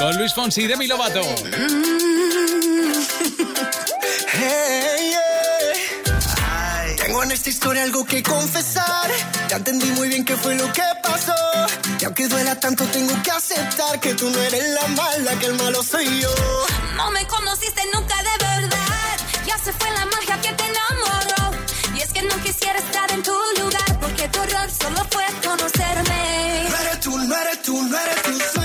Con 0.00 0.18
Luis 0.18 0.34
Fonsi 0.34 0.62
y 0.62 0.66
Demi 0.66 0.88
Lovato. 0.88 1.20
hey, 4.32 5.12
yeah. 5.12 6.96
Tengo 7.06 7.22
en 7.22 7.30
esta 7.30 7.50
historia 7.50 7.84
algo 7.84 8.04
que 8.04 8.20
confesar. 8.20 9.08
Ya 9.48 9.58
entendí 9.58 9.86
muy 9.92 10.08
bien 10.08 10.24
qué 10.24 10.36
fue 10.36 10.56
lo 10.56 10.72
que 10.72 10.82
pasó. 11.00 11.32
Y 12.00 12.04
aunque 12.06 12.26
duela 12.26 12.58
tanto, 12.58 12.84
tengo 12.86 13.14
que 13.22 13.30
aceptar 13.30 14.00
que 14.00 14.14
tú 14.14 14.28
no 14.28 14.40
eres 14.40 14.64
la 14.74 14.88
mala, 14.88 15.38
que 15.38 15.46
el 15.46 15.54
malo 15.54 15.84
soy 15.84 16.04
yo. 16.20 16.34
No 16.96 17.12
me 17.12 17.24
conociste 17.28 17.80
nunca 17.92 18.03
no 22.74 22.78
quisiera 22.78 22.78
estar 22.78 23.10
en 23.12 23.22
tu 23.22 23.32
lugar. 23.60 24.00
Porque 24.00 24.28
tu 24.28 24.40
error 24.40 24.70
solo 24.70 25.06
fue 25.10 25.24
conocerme. 25.42 26.68
No 26.70 26.76
eres 26.76 27.00
tú, 27.00 27.18
no 27.18 27.36
eres 27.36 27.62
tú, 27.62 27.82
no 27.82 27.98
eres 27.98 28.22
tú, 28.22 28.63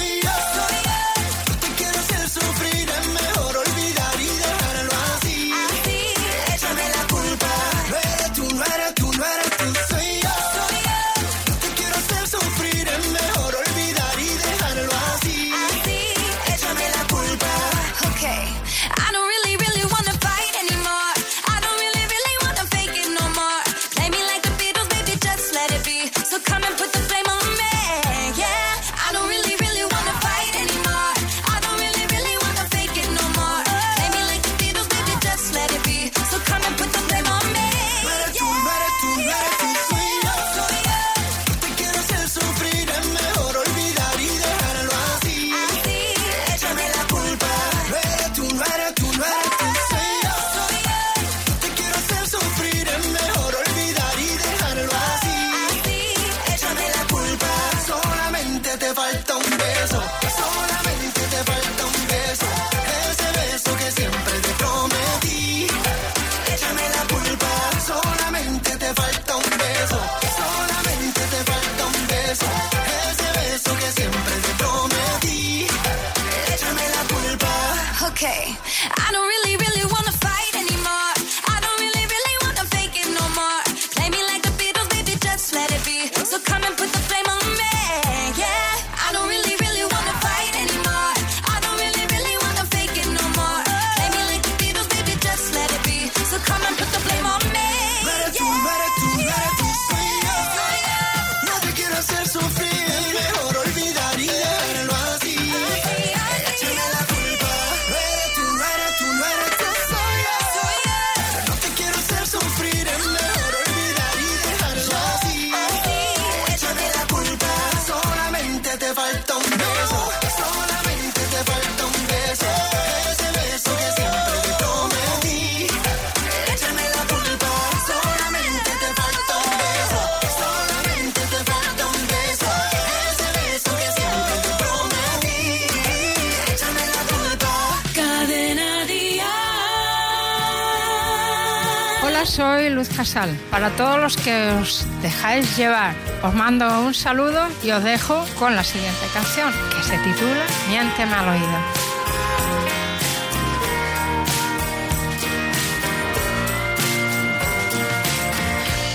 Para 143.59 143.75
todos 143.75 143.99
los 143.99 144.15
que 144.15 144.51
os 144.51 144.85
dejáis 145.01 145.57
llevar, 145.57 145.93
os 146.23 146.33
mando 146.33 146.65
un 146.79 146.93
saludo 146.93 147.45
y 147.61 147.71
os 147.71 147.83
dejo 147.83 148.25
con 148.39 148.55
la 148.55 148.63
siguiente 148.63 149.05
canción, 149.13 149.51
que 149.69 149.83
se 149.83 149.97
titula 149.97 150.45
Miénteme 150.69 151.13
al 151.13 151.27
oído. 151.27 151.59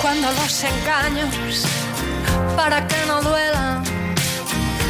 Cuando 0.01 0.33
los 0.33 0.65
engaños, 0.65 1.67
para 2.57 2.89
que 2.89 2.97
no 3.07 3.21
duelan, 3.21 3.85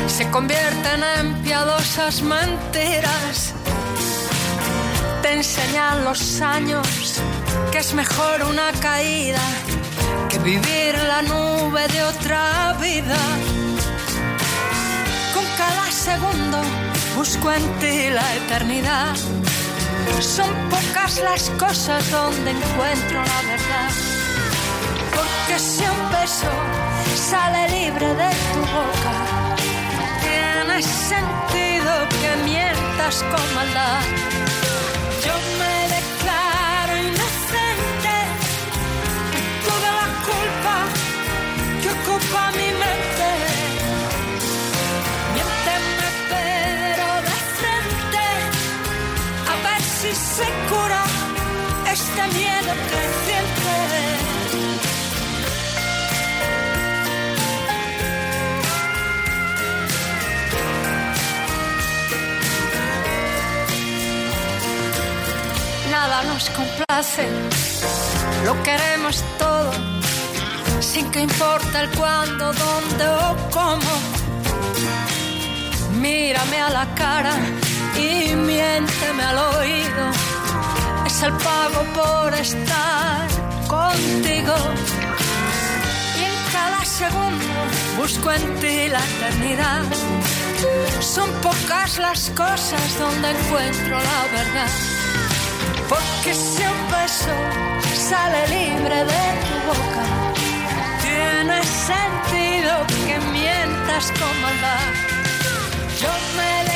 se 0.07 0.31
convierten 0.31 1.03
en 1.19 1.35
piadosas 1.43 2.23
mentiras. 2.23 3.55
Te 5.21 5.33
enseñan 5.33 6.05
los 6.05 6.41
años 6.41 7.21
que 7.75 7.81
es 7.81 7.93
mejor 7.93 8.45
una 8.45 8.71
caída 8.75 9.41
que 10.29 10.39
vivir 10.39 10.95
la 11.09 11.23
nube 11.23 11.89
de 11.89 12.05
otra 12.05 12.73
vida. 12.81 13.19
Con 15.35 15.45
cada 15.59 15.91
segundo 15.91 16.59
busco 17.17 17.51
en 17.51 17.65
ti 17.81 18.11
la 18.11 18.29
eternidad. 18.37 19.17
Son 20.21 20.51
pocas 20.71 21.21
las 21.25 21.51
cosas 21.59 22.09
donde 22.13 22.53
encuentro 22.53 23.19
la 23.33 23.41
verdad. 23.53 23.91
Porque 25.17 25.59
si 25.59 25.83
un 25.83 26.03
beso 26.13 26.53
sale 27.17 27.63
libre 27.71 28.07
de 28.07 28.31
tu 28.53 28.61
boca, 28.79 29.15
tiene 30.23 30.81
sentido 30.81 31.93
que 32.21 32.31
mientas 32.45 33.25
con 33.33 33.55
maldad. 33.57 34.01
Yo 35.27 35.35
me 35.59 35.74
este 51.95 52.27
miedo 52.37 52.73
nada 65.91 66.23
nos 66.25 66.51
complace, 66.51 67.29
lo 68.45 68.61
queremos 68.65 69.23
todo, 69.39 69.71
sin 70.81 71.09
que 71.13 71.21
importe 71.21 71.79
el 71.79 71.89
cuándo, 71.91 72.53
dónde 72.53 73.05
o 73.27 73.51
cómo. 73.57 73.93
Mírame 76.01 76.59
a 76.61 76.71
la 76.71 76.87
cara 76.95 77.35
y 77.97 78.35
miénteme 78.35 79.23
al 79.23 79.39
oído, 79.57 80.05
el 81.25 81.33
pago 81.33 81.83
por 81.95 82.35
estar 82.35 83.29
contigo. 83.67 84.57
Y 86.19 86.23
en 86.31 86.37
cada 86.53 86.85
segundo 86.85 87.55
busco 87.97 88.31
en 88.31 88.45
ti 88.61 88.89
la 88.89 89.03
eternidad. 89.13 89.85
Son 91.01 91.31
pocas 91.41 91.99
las 91.99 92.31
cosas 92.31 92.99
donde 92.99 93.31
encuentro 93.31 93.97
la 94.11 94.21
verdad. 94.39 94.73
Porque 95.89 96.35
si 96.35 96.63
un 96.75 96.83
beso 96.97 97.35
sale 98.09 98.41
libre 98.57 98.99
de 99.13 99.25
tu 99.47 99.57
boca, 99.71 100.05
tiene 101.07 101.59
sentido 101.93 102.73
que 103.07 103.17
mientas 103.33 104.13
con 104.19 104.35
maldad. 104.43 104.89
Yo 106.03 106.13
me 106.37 106.74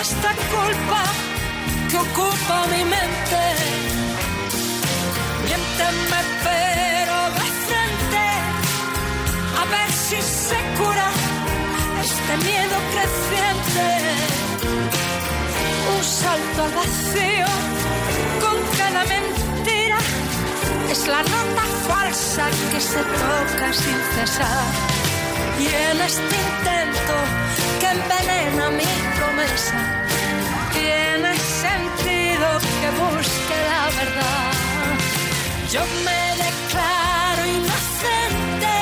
esta 0.00 0.32
culpa 0.54 1.02
que 1.90 1.96
ocupa 1.96 2.66
mi 2.72 2.84
mente. 2.84 3.42
Miénteme 5.44 6.20
pero 6.46 7.16
de 7.38 7.48
frente, 7.66 8.24
a 9.60 9.64
ver 9.72 9.90
si 9.92 10.18
se 10.20 10.58
cura 10.78 11.08
este 12.04 12.32
miedo 12.48 12.76
creciente 12.92 13.86
un 15.96 16.04
salto 16.04 16.62
al 16.64 16.72
vacío 16.72 17.46
con 18.42 18.56
cada 18.78 19.04
mentira. 19.04 19.98
Es 20.90 21.06
la 21.06 21.22
nota 21.22 21.64
falsa 21.88 22.44
que 22.70 22.80
se 22.80 22.98
toca 22.98 23.72
sin 23.72 23.98
cesar. 24.14 25.05
Y 25.58 25.66
en 25.66 26.00
este 26.00 26.34
intento 26.46 27.16
que 27.80 27.88
envenena 27.96 28.70
mi 28.70 28.90
promesa, 29.16 29.78
tiene 30.72 31.32
sentido 31.64 32.46
que 32.80 32.88
busque 33.02 33.56
la 33.72 33.84
verdad. 34.00 34.52
Yo 35.72 35.82
me 36.06 36.22
declaro 36.44 37.42
inocente 37.58 38.74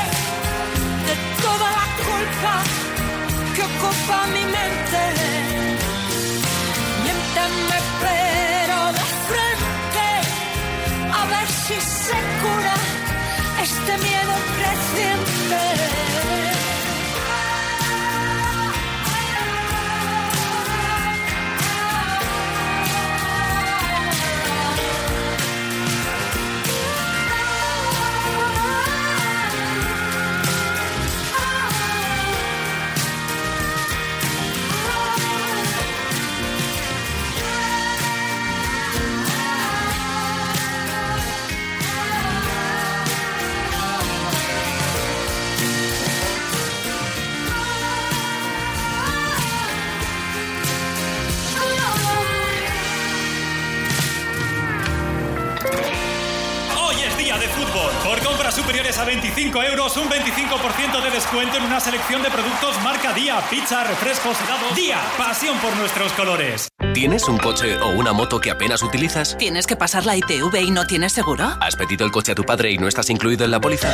de 1.08 1.14
toda 1.42 1.68
la 1.78 1.86
culpa 2.08 2.54
que 3.54 3.62
ocupa 3.62 4.26
mi 4.34 4.44
mente 4.56 5.02
miénteme 7.04 7.78
pero 8.06 8.78
de 8.98 9.06
frente 9.28 10.08
a 11.18 11.22
ver 11.32 11.48
si 11.48 11.76
se 11.80 12.18
cura 12.42 12.76
este 13.62 13.92
miedo 14.06 14.33
superiores 58.64 58.96
a 58.96 59.04
25 59.04 59.62
euros, 59.62 59.94
un 59.98 60.08
25% 60.08 61.02
de 61.02 61.10
descuento 61.10 61.58
en 61.58 61.64
una 61.64 61.80
selección 61.80 62.22
de 62.22 62.30
productos 62.30 62.80
marca 62.82 63.12
Día, 63.12 63.38
pizza, 63.50 63.84
refrescos, 63.84 64.38
helados. 64.40 64.74
Día, 64.74 64.98
pasión 65.18 65.58
por 65.58 65.76
nuestros 65.76 66.10
colores. 66.14 66.68
¿Tienes 66.94 67.28
un 67.28 67.36
coche 67.36 67.76
o 67.76 67.90
una 67.90 68.14
moto 68.14 68.40
que 68.40 68.50
apenas 68.50 68.82
utilizas? 68.82 69.36
¿Tienes 69.36 69.66
que 69.66 69.76
pasar 69.76 70.06
la 70.06 70.16
ITV 70.16 70.62
y 70.62 70.70
no 70.70 70.86
tienes 70.86 71.12
seguro? 71.12 71.44
¿Has 71.60 71.76
pedido 71.76 72.06
el 72.06 72.12
coche 72.12 72.32
a 72.32 72.34
tu 72.34 72.44
padre 72.44 72.70
y 72.70 72.78
no 72.78 72.88
estás 72.88 73.10
incluido 73.10 73.44
en 73.44 73.50
la 73.50 73.60
póliza? 73.60 73.92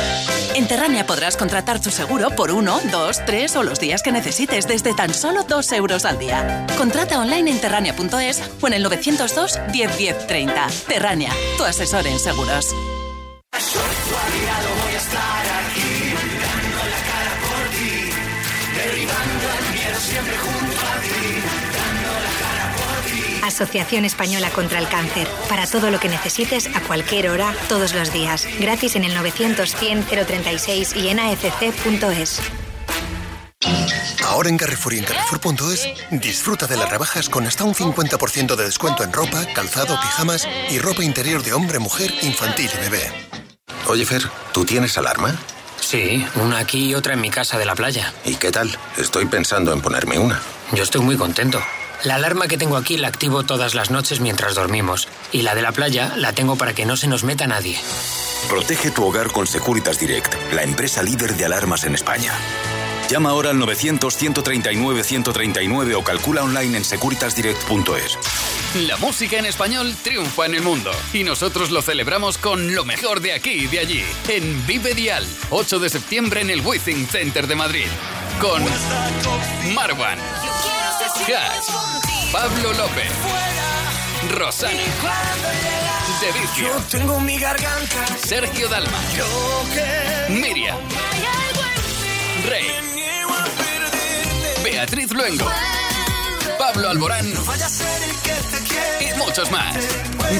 En 0.55 0.65
Terrania 0.69 1.05
podrás 1.05 1.35
contratar 1.35 1.81
tu 1.81 1.91
seguro 1.91 2.29
por 2.29 2.51
uno, 2.51 2.79
dos, 2.91 3.19
tres 3.25 3.57
o 3.57 3.63
los 3.63 3.77
días 3.77 4.01
que 4.01 4.13
necesites 4.13 4.69
desde 4.69 4.93
tan 4.93 5.13
solo 5.13 5.43
dos 5.43 5.69
euros 5.73 6.05
al 6.05 6.17
día. 6.17 6.65
Contrata 6.77 7.19
online 7.19 7.51
en 7.51 7.59
terrania.es 7.59 8.41
o 8.61 8.67
en 8.67 8.73
el 8.73 8.83
902 8.83 9.59
10 9.73 9.97
10 9.97 10.27
30. 10.27 10.67
Terrania, 10.87 11.31
tu 11.57 11.65
asesor 11.65 12.07
en 12.07 12.19
seguros. 12.19 12.73
Voy 14.11 14.93
a 14.93 14.97
estar 14.97 15.45
aquí, 15.65 16.13
dando 16.41 16.77
la 16.89 17.01
cara 17.09 17.33
por 17.41 17.69
ti, 17.75 18.09
derribando 18.75 19.45
el 19.59 19.73
miedo 19.73 19.99
siempre 19.99 20.37
junto 20.37 20.77
a 20.77 20.95
ti, 21.01 21.41
dando 21.77 22.11
la 22.19 22.31
cara 22.39 22.75
por 22.75 23.11
ti. 23.11 23.41
Asociación 23.43 24.05
Española 24.05 24.49
contra 24.49 24.79
el 24.79 24.87
Cáncer. 24.87 25.27
Para 25.49 25.67
todo 25.67 25.91
lo 25.91 25.99
que 25.99 26.09
necesites, 26.09 26.67
a 26.75 26.81
cualquier 26.81 27.29
hora, 27.29 27.53
todos 27.69 27.93
los 27.93 28.11
días. 28.11 28.47
Gratis 28.59 28.95
en 28.95 29.03
el 29.03 29.15
900-100-036 29.15 30.95
y 30.95 31.09
en 31.09 31.19
afc.es. 31.19 32.41
Ahora 34.25 34.49
en 34.49 34.57
Carrefour 34.57 34.93
y 34.93 34.99
en 34.99 35.03
Carrefour.es, 35.03 35.89
disfruta 36.11 36.65
de 36.65 36.77
las 36.77 36.89
rebajas 36.89 37.27
con 37.27 37.45
hasta 37.45 37.65
un 37.65 37.73
50% 37.73 38.55
de 38.55 38.63
descuento 38.63 39.03
en 39.03 39.11
ropa, 39.11 39.45
calzado, 39.53 39.99
pijamas 39.99 40.47
y 40.69 40.79
ropa 40.79 41.03
interior 41.03 41.43
de 41.43 41.53
hombre, 41.53 41.79
mujer, 41.79 42.13
infantil 42.21 42.69
y 42.73 42.77
bebé. 42.77 43.11
Oye, 43.91 44.05
Fer, 44.05 44.21
¿tú 44.53 44.63
tienes 44.63 44.97
alarma? 44.97 45.35
Sí, 45.81 46.25
una 46.35 46.59
aquí 46.59 46.91
y 46.91 46.95
otra 46.95 47.13
en 47.15 47.19
mi 47.19 47.29
casa 47.29 47.57
de 47.57 47.65
la 47.65 47.75
playa. 47.75 48.13
¿Y 48.23 48.35
qué 48.35 48.49
tal? 48.49 48.71
Estoy 48.97 49.25
pensando 49.25 49.73
en 49.73 49.81
ponerme 49.81 50.17
una. 50.17 50.39
Yo 50.71 50.83
estoy 50.83 51.01
muy 51.01 51.17
contento. 51.17 51.61
La 52.05 52.15
alarma 52.15 52.47
que 52.47 52.57
tengo 52.57 52.77
aquí 52.77 52.95
la 52.95 53.09
activo 53.09 53.43
todas 53.43 53.75
las 53.75 53.91
noches 53.91 54.21
mientras 54.21 54.55
dormimos. 54.55 55.09
Y 55.33 55.41
la 55.41 55.55
de 55.55 55.61
la 55.61 55.73
playa 55.73 56.13
la 56.15 56.31
tengo 56.31 56.55
para 56.55 56.73
que 56.73 56.85
no 56.85 56.95
se 56.95 57.07
nos 57.07 57.25
meta 57.25 57.47
nadie. 57.47 57.77
Protege 58.47 58.91
tu 58.91 59.03
hogar 59.03 59.29
con 59.33 59.45
Securitas 59.45 59.99
Direct, 59.99 60.33
la 60.53 60.63
empresa 60.63 61.03
líder 61.03 61.35
de 61.35 61.43
alarmas 61.43 61.83
en 61.83 61.93
España. 61.93 62.31
Llama 63.11 63.29
ahora 63.31 63.49
al 63.49 63.57
900-139-139 63.57 65.95
o 65.95 66.03
calcula 66.03 66.43
online 66.43 66.77
en 66.77 66.85
securitasdirect.es. 66.85 68.17
La 68.87 68.95
música 68.95 69.37
en 69.37 69.45
español 69.45 69.93
triunfa 70.01 70.45
en 70.45 70.55
el 70.55 70.61
mundo 70.61 70.91
y 71.11 71.25
nosotros 71.25 71.71
lo 71.71 71.81
celebramos 71.81 72.37
con 72.37 72.73
lo 72.73 72.85
mejor 72.85 73.19
de 73.19 73.33
aquí 73.33 73.51
y 73.51 73.67
de 73.67 73.79
allí, 73.79 74.05
en 74.29 74.65
Vive 74.65 74.93
Dial, 74.93 75.27
8 75.49 75.79
de 75.79 75.89
septiembre 75.89 76.39
en 76.39 76.51
el 76.51 76.65
Withing 76.65 77.05
Center 77.05 77.47
de 77.47 77.55
Madrid, 77.55 77.87
con 78.39 78.63
Marwan, 79.75 80.17
Hash, 80.17 81.69
Pablo 82.31 82.71
López, 82.71 83.11
Rosana, 84.29 84.71
De 86.21 86.31
Vicio, 86.39 86.69
tengo 86.89 87.19
mi 87.19 87.37
garganta. 87.37 88.07
Sergio 88.23 88.69
Dalma, 88.69 88.99
Miriam, 90.29 90.77
Rey, 92.47 92.67
Beatriz 94.71 95.11
Luengo, 95.11 95.45
Pablo 96.57 96.89
Alborán 96.89 97.27
y 97.27 99.19
muchos 99.19 99.51
más. 99.51 99.75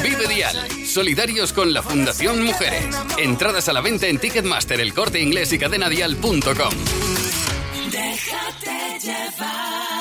Vive 0.01 0.25
Dial, 0.25 0.69
solidarios 0.85 1.51
con 1.51 1.73
la 1.73 1.83
Fundación 1.83 2.41
Mujeres. 2.41 2.85
Entradas 3.17 3.67
a 3.67 3.73
la 3.73 3.81
venta 3.81 4.07
en 4.07 4.19
Ticketmaster, 4.19 4.79
el 4.79 4.93
corte 4.93 5.19
inglés 5.19 5.51
y 5.51 5.59
cadenadial.com. 5.59 6.73
Déjate 7.91 8.99
llevar. 9.01 10.00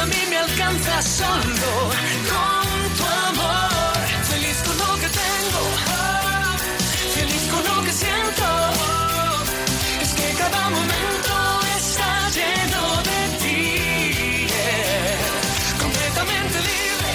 A 0.00 0.06
mí 0.06 0.16
me 0.30 0.36
alcanza 0.38 1.02
solo 1.02 1.72
con 2.32 2.94
tu 2.96 3.04
amor. 3.28 3.96
Feliz 4.30 4.56
con 4.66 4.78
lo 4.78 4.94
que 5.00 5.08
tengo, 5.22 5.62
feliz 7.16 7.42
con 7.52 7.62
lo 7.70 7.82
que 7.84 7.92
siento. 7.92 8.46
Es 10.00 10.10
que 10.14 10.28
cada 10.38 10.70
momento 10.70 11.34
está 11.76 12.30
lleno 12.38 12.82
de 13.10 13.20
ti. 13.40 14.46
Completamente 15.78 16.58
libre, 16.70 17.12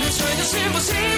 mis 0.00 0.14
sueños 0.16 0.54
imposibles. 0.66 1.17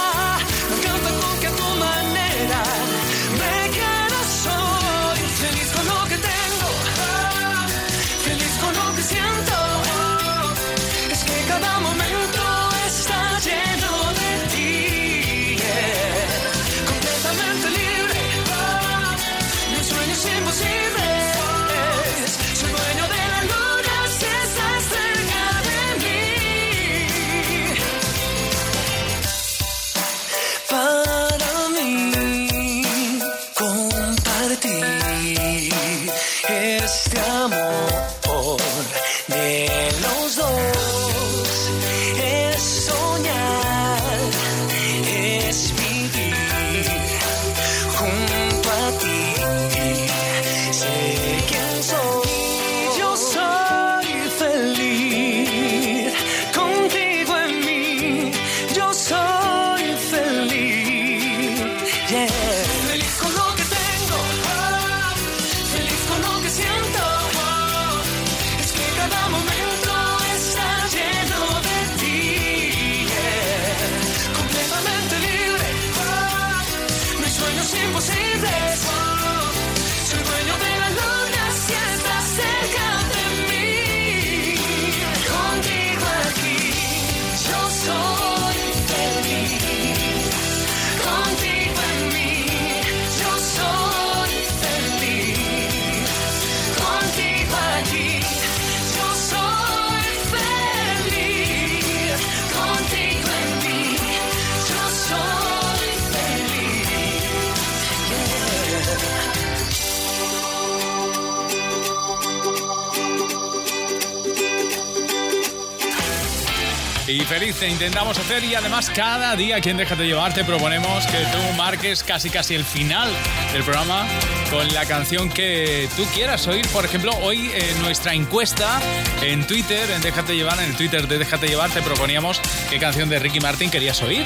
Te 117.61 117.69
intentamos 117.69 118.17
hacer 118.17 118.43
y 118.43 118.55
además 118.55 118.89
cada 118.89 119.35
día 119.35 119.57
aquí 119.57 119.69
en 119.69 119.77
Déjate 119.77 120.07
Llevar 120.07 120.33
te 120.33 120.43
proponemos 120.43 121.05
que 121.05 121.19
tú 121.19 121.53
marques 121.55 122.01
casi 122.01 122.31
casi 122.31 122.55
el 122.55 122.65
final 122.65 123.07
del 123.53 123.63
programa 123.63 124.07
con 124.49 124.67
la 124.73 124.87
canción 124.87 125.29
que 125.29 125.87
tú 125.95 126.03
quieras 126.15 126.47
oír. 126.47 126.67
Por 126.69 126.85
ejemplo, 126.85 127.11
hoy 127.21 127.51
en 127.53 127.79
nuestra 127.83 128.15
encuesta 128.15 128.81
en 129.21 129.45
Twitter, 129.45 129.91
en 129.91 130.01
Déjate 130.01 130.35
Llevar, 130.35 130.57
en 130.57 130.71
el 130.71 130.75
Twitter 130.75 131.07
de 131.07 131.19
Déjate 131.19 131.49
Llevar, 131.49 131.69
te 131.69 131.83
proponíamos 131.83 132.41
qué 132.71 132.79
canción 132.79 133.09
de 133.09 133.19
Ricky 133.19 133.39
Martin 133.39 133.69
querías 133.69 134.01
oír. 134.01 134.25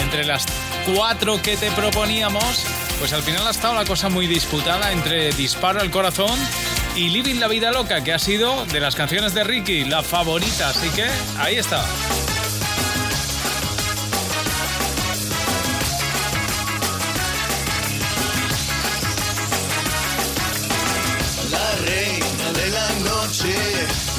Entre 0.00 0.24
las 0.24 0.44
cuatro 0.84 1.40
que 1.40 1.56
te 1.56 1.70
proponíamos, 1.70 2.66
pues 2.98 3.12
al 3.12 3.22
final 3.22 3.46
ha 3.46 3.52
estado 3.52 3.74
la 3.74 3.84
cosa 3.84 4.08
muy 4.08 4.26
disputada 4.26 4.90
entre 4.90 5.30
Disparo 5.30 5.80
al 5.80 5.92
Corazón 5.92 6.36
y 6.96 7.10
Living 7.10 7.38
la 7.38 7.46
Vida 7.46 7.70
Loca, 7.70 8.02
que 8.02 8.12
ha 8.12 8.18
sido 8.18 8.66
de 8.66 8.80
las 8.80 8.96
canciones 8.96 9.32
de 9.32 9.44
Ricky 9.44 9.84
la 9.84 10.02
favorita. 10.02 10.70
Así 10.70 10.88
que 10.90 11.06
ahí 11.38 11.54
está. 11.54 11.86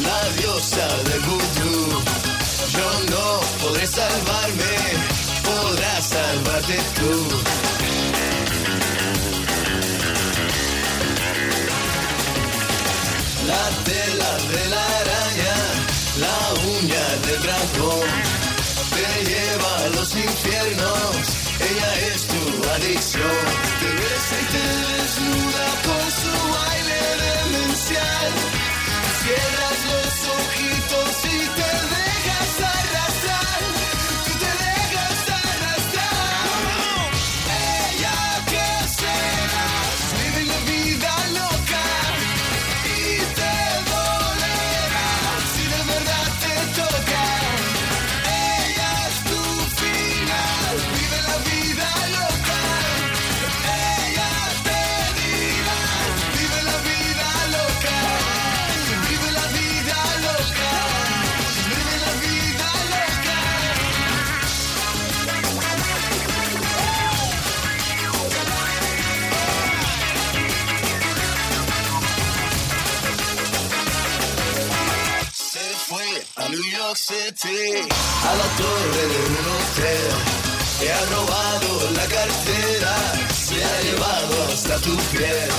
la 0.08 0.22
diosa 0.42 0.88
del 1.08 1.22
vudú. 1.22 1.76
Yo 2.76 2.90
no 3.14 3.26
podré 3.62 3.88
salvarme, 3.88 4.76
podrás 5.50 6.06
salvarte 6.06 6.78
tú. 6.98 7.14
La 13.52 13.66
tela 13.90 14.32
de 14.54 14.64
la 14.74 14.86
araña, 15.02 15.56
la 16.26 16.38
uña 16.76 17.06
del 17.26 17.40
dragón, 17.46 18.10
te 18.96 19.08
lleva 19.30 19.72
a 19.86 19.88
los 19.90 20.16
infiernos, 20.16 21.16
ella 21.70 21.92
es 22.12 22.20
tu 22.32 22.70
adicción. 22.76 23.44
Te 23.80 23.90
besa 24.02 24.36
y 24.42 24.46
te 24.54 24.64
desnuda 24.94 25.68
con 25.88 26.04
su 26.20 26.34
baile 26.56 27.00
demencial. 27.26 28.65
A 76.98 78.36
la 78.36 78.48
torre 78.56 79.08
de 79.12 79.18
un 79.28 79.36
hotel. 79.52 80.12
Te 80.80 80.94
ha 80.94 81.06
robado 81.08 81.92
la 81.92 82.06
cartera. 82.08 82.96
Se 83.34 83.62
ha 83.62 83.82
llevado 83.82 84.44
hasta 84.54 84.80
tu 84.80 84.96
piel. 85.12 85.50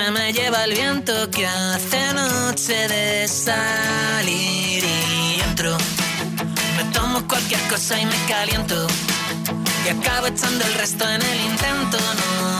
marcha 0.00 0.10
me 0.12 0.32
lleva 0.32 0.64
el 0.64 0.72
viento 0.72 1.30
que 1.30 1.46
hace 1.46 2.12
noche 2.14 2.88
de 2.88 3.28
salir 3.28 4.84
y 4.84 5.40
entro. 5.40 5.76
Me 6.76 6.84
tomo 6.92 7.26
cualquier 7.26 7.60
cosa 7.68 8.00
y 8.00 8.06
me 8.06 8.16
caliento. 8.28 8.86
Y 9.84 9.88
acabo 9.88 10.26
echando 10.26 10.64
el 10.64 10.74
resto 10.74 11.04
en 11.08 11.22
el 11.22 11.40
intento, 11.40 11.98
no 11.98 12.59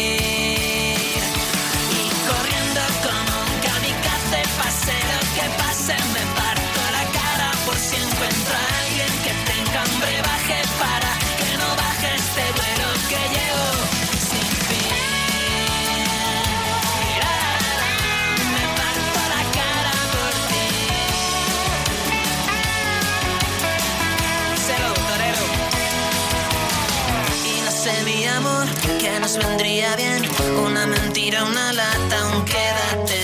Nos 29.21 29.37
vendría 29.37 29.95
bien. 29.95 30.23
Una 30.65 30.87
mentira, 30.87 31.43
una 31.45 31.71
lata, 31.71 32.27
un 32.35 32.43
quédate. 32.43 33.21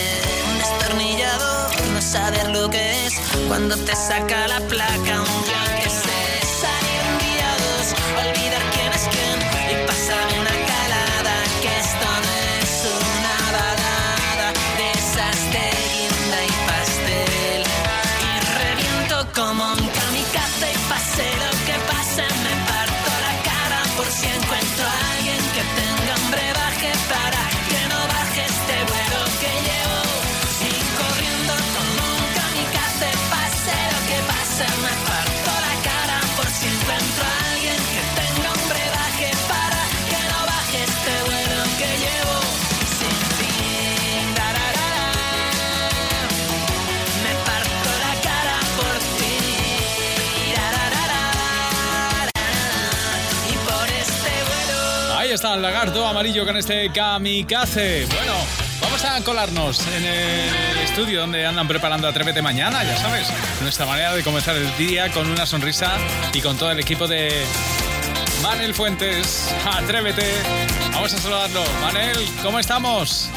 Un 0.50 0.58
destornillador, 0.60 1.72
no 1.92 2.02
saber 2.02 2.50
lo 2.50 2.70
que 2.70 3.08
es 3.08 3.20
cuando 3.48 3.76
te 3.76 3.96
saca 3.96 4.48
la 4.48 4.60
placa. 4.62 5.22
Un 5.22 5.77
el 55.54 55.62
lagarto 55.62 56.06
amarillo 56.06 56.46
con 56.46 56.58
este 56.58 56.90
kamikaze. 56.92 58.06
Bueno, 58.08 58.34
vamos 58.82 59.04
a 59.06 59.22
colarnos 59.24 59.88
en 59.88 60.04
el 60.06 60.78
estudio 60.80 61.22
donde 61.22 61.46
andan 61.46 61.68
preparando 61.68 62.08
Atrévete 62.08 62.42
Mañana, 62.42 62.84
ya 62.84 62.98
sabes. 62.98 63.28
Nuestra 63.62 63.86
manera 63.86 64.14
de 64.14 64.24
comenzar 64.24 64.56
el 64.56 64.76
día 64.78 65.12
con 65.12 65.30
una 65.30 65.46
sonrisa 65.46 65.94
y 66.34 66.42
con 66.42 66.58
todo 66.58 66.72
el 66.72 66.80
equipo 66.80 67.08
de 67.08 67.32
Manel 68.44 68.74
Fuentes. 68.74 69.54
Atrévete. 69.66 70.32
Vamos 70.94 71.14
a 71.14 71.18
saludarlo. 71.18 71.64
Manel, 71.82 72.18
¿cómo 72.44 72.60
estamos? 72.60 73.30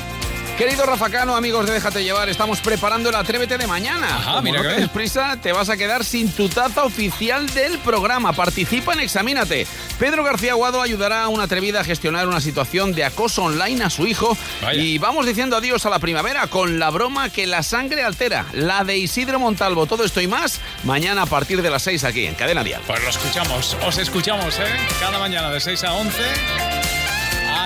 Querido 0.58 0.84
Rafa 0.84 1.08
Cano, 1.08 1.36
amigos 1.36 1.66
de 1.66 1.72
Déjate 1.72 2.04
Llevar, 2.04 2.28
estamos 2.28 2.60
preparando 2.60 3.08
el 3.08 3.14
Atrévete 3.14 3.56
de 3.56 3.66
mañana. 3.66 4.16
Ajá, 4.16 4.30
Como 4.32 4.42
mira 4.42 4.62
no 4.62 4.68
que 4.68 4.74
des 4.80 4.90
prisa, 4.90 5.38
te 5.40 5.52
vas 5.52 5.70
a 5.70 5.76
quedar 5.76 6.04
sin 6.04 6.30
tu 6.32 6.50
taza 6.50 6.84
oficial 6.84 7.48
del 7.54 7.78
programa. 7.78 8.32
Participa 8.34 8.92
en 8.92 9.00
Examínate. 9.00 9.66
Pedro 10.00 10.24
García 10.24 10.52
Aguado 10.52 10.80
ayudará 10.80 11.24
a 11.24 11.28
una 11.28 11.42
atrevida 11.42 11.80
a 11.80 11.84
gestionar 11.84 12.26
una 12.26 12.40
situación 12.40 12.94
de 12.94 13.04
acoso 13.04 13.44
online 13.44 13.84
a 13.84 13.90
su 13.90 14.06
hijo. 14.06 14.34
Y 14.72 14.96
vamos 14.96 15.26
diciendo 15.26 15.58
adiós 15.58 15.84
a 15.84 15.90
la 15.90 15.98
primavera 15.98 16.46
con 16.46 16.78
la 16.78 16.88
broma 16.88 17.28
que 17.28 17.46
la 17.46 17.62
sangre 17.62 18.02
altera, 18.02 18.46
la 18.54 18.82
de 18.82 18.96
Isidro 18.96 19.38
Montalvo. 19.38 19.84
Todo 19.84 20.02
esto 20.02 20.22
y 20.22 20.26
más, 20.26 20.58
mañana 20.84 21.22
a 21.22 21.26
partir 21.26 21.60
de 21.60 21.68
las 21.68 21.82
6 21.82 22.04
aquí 22.04 22.24
en 22.24 22.34
Cadena 22.34 22.64
Dial. 22.64 22.80
Pues 22.86 23.02
lo 23.04 23.10
escuchamos, 23.10 23.76
os 23.86 23.98
escuchamos, 23.98 24.58
¿eh? 24.58 24.74
Cada 25.00 25.18
mañana 25.18 25.50
de 25.50 25.60
6 25.60 25.84
a 25.84 25.92
11. 25.92 26.22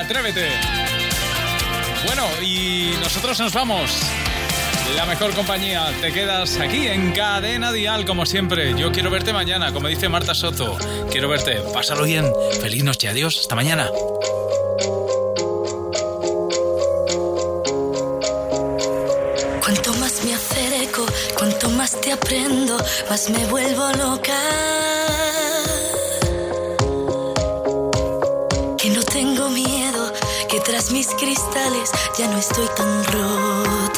Atrévete. 0.01 0.49
Bueno, 2.05 2.27
y 2.43 2.97
nosotros 3.01 3.39
nos 3.39 3.53
vamos. 3.53 3.93
La 4.93 5.07
mejor 5.07 5.35
compañía, 5.35 5.93
te 6.01 6.13
quedas 6.13 6.61
aquí 6.61 6.87
en 6.87 7.13
Cadena 7.13 7.73
Dial, 7.73 8.05
como 8.05 8.27
siempre. 8.27 8.79
Yo 8.79 8.93
quiero 8.93 9.11
verte 9.11 9.33
mañana, 9.33 9.73
como 9.73 9.89
dice 9.89 10.09
Marta 10.09 10.35
Soto. 10.35 10.77
Quiero 11.11 11.29
verte, 11.29 11.63
pásalo 11.73 12.05
bien. 12.05 12.31
Feliz 12.61 12.85
noche, 12.85 13.09
adiós, 13.09 13.39
hasta 13.41 13.55
mañana. 13.55 13.89
Cuanto 19.61 19.95
más 19.95 20.25
me 20.25 20.35
acerco, 20.35 21.07
cuanto 21.37 21.71
más 21.71 22.01
te 22.01 22.13
aprendo, 22.13 22.77
más 23.09 23.31
me 23.31 23.45
vuelvo 23.47 23.89
loca. 23.93 24.39
Que 28.79 28.91
no 28.91 29.03
tengo 29.03 29.49
miedo, 29.49 30.13
que 30.49 30.61
tras 30.61 30.93
mis 30.93 31.09
cristales 31.09 31.91
ya 32.19 32.29
no 32.29 32.39
estoy 32.39 32.67
tan 32.77 33.05
rota. 33.05 33.94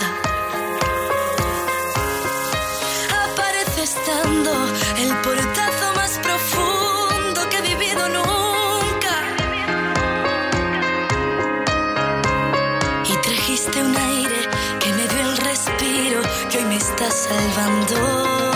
El 4.09 5.09
portazo 5.17 5.95
más 5.97 6.17
profundo 6.21 7.49
que 7.51 7.57
he 7.57 7.63
vivido 7.63 8.09
nunca. 8.09 9.15
Y 13.05 13.17
trajiste 13.17 13.83
un 13.83 13.97
aire 13.97 14.49
que 14.79 14.93
me 14.93 15.09
dio 15.09 15.21
el 15.29 15.37
respiro 15.39 16.21
que 16.49 16.59
hoy 16.59 16.65
me 16.67 16.77
está 16.77 17.11
salvando. 17.11 18.56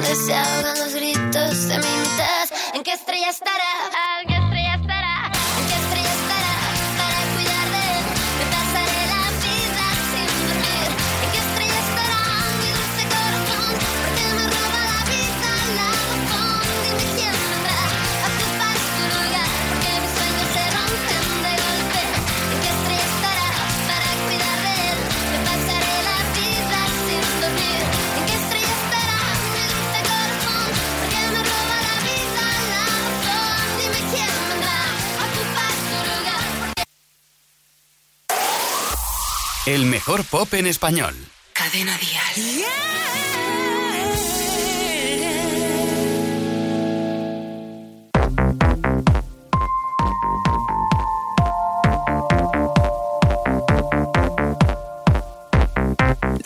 donde 0.00 0.14
se 0.14 0.34
ahogan 0.34 0.78
los 0.78 0.94
gritos 0.94 1.68
de 1.68 1.78
mi 1.78 1.84
¿En 2.74 2.84
qué 2.84 2.92
estrella 2.92 3.30
estará? 3.30 4.07
El 39.68 39.84
mejor 39.84 40.24
pop 40.24 40.54
en 40.54 40.66
español. 40.66 41.14
Cadena 41.52 41.94
Díaz. 41.98 42.38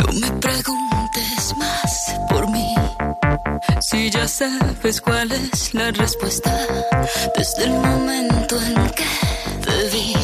No 0.01 0.13
me 0.21 0.31
preguntes 0.41 1.57
más 1.57 2.15
por 2.29 2.51
mí. 2.51 2.75
Si 3.83 4.11
ya 4.11 4.27
sabes 4.27 5.01
cuál 5.01 5.31
es 5.31 5.73
la 5.75 5.93
respuesta 5.93 6.67
desde 7.39 7.67
el 7.67 7.71
momento 7.71 8.61
en 8.61 8.91
que 8.91 9.07
te 9.65 9.97
vi 9.97 10.17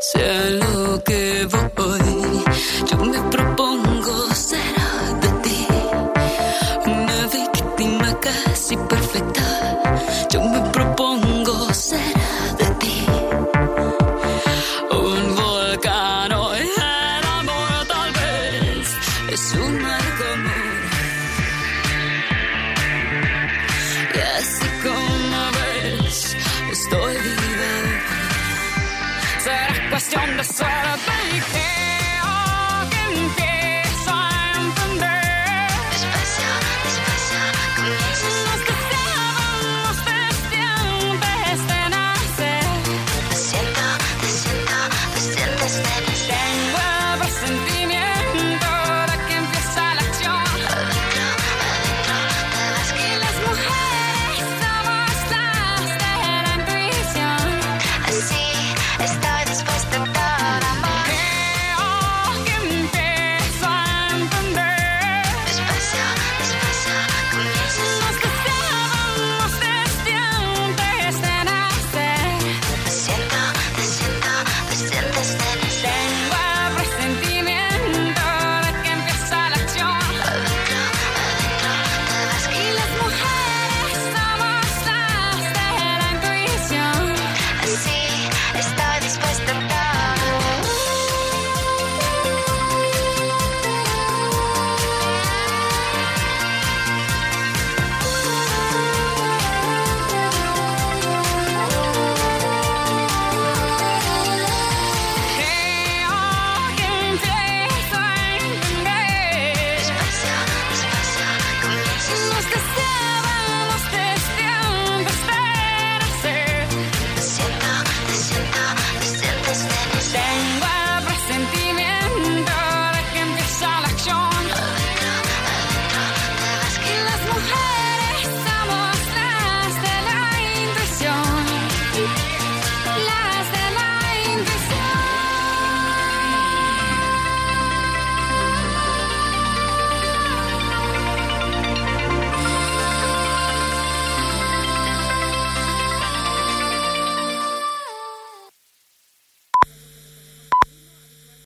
Sé 0.00 0.50
lo 0.50 1.02
que 1.04 1.46
voy, 1.46 2.44
yo 2.90 2.96
me 3.04 3.18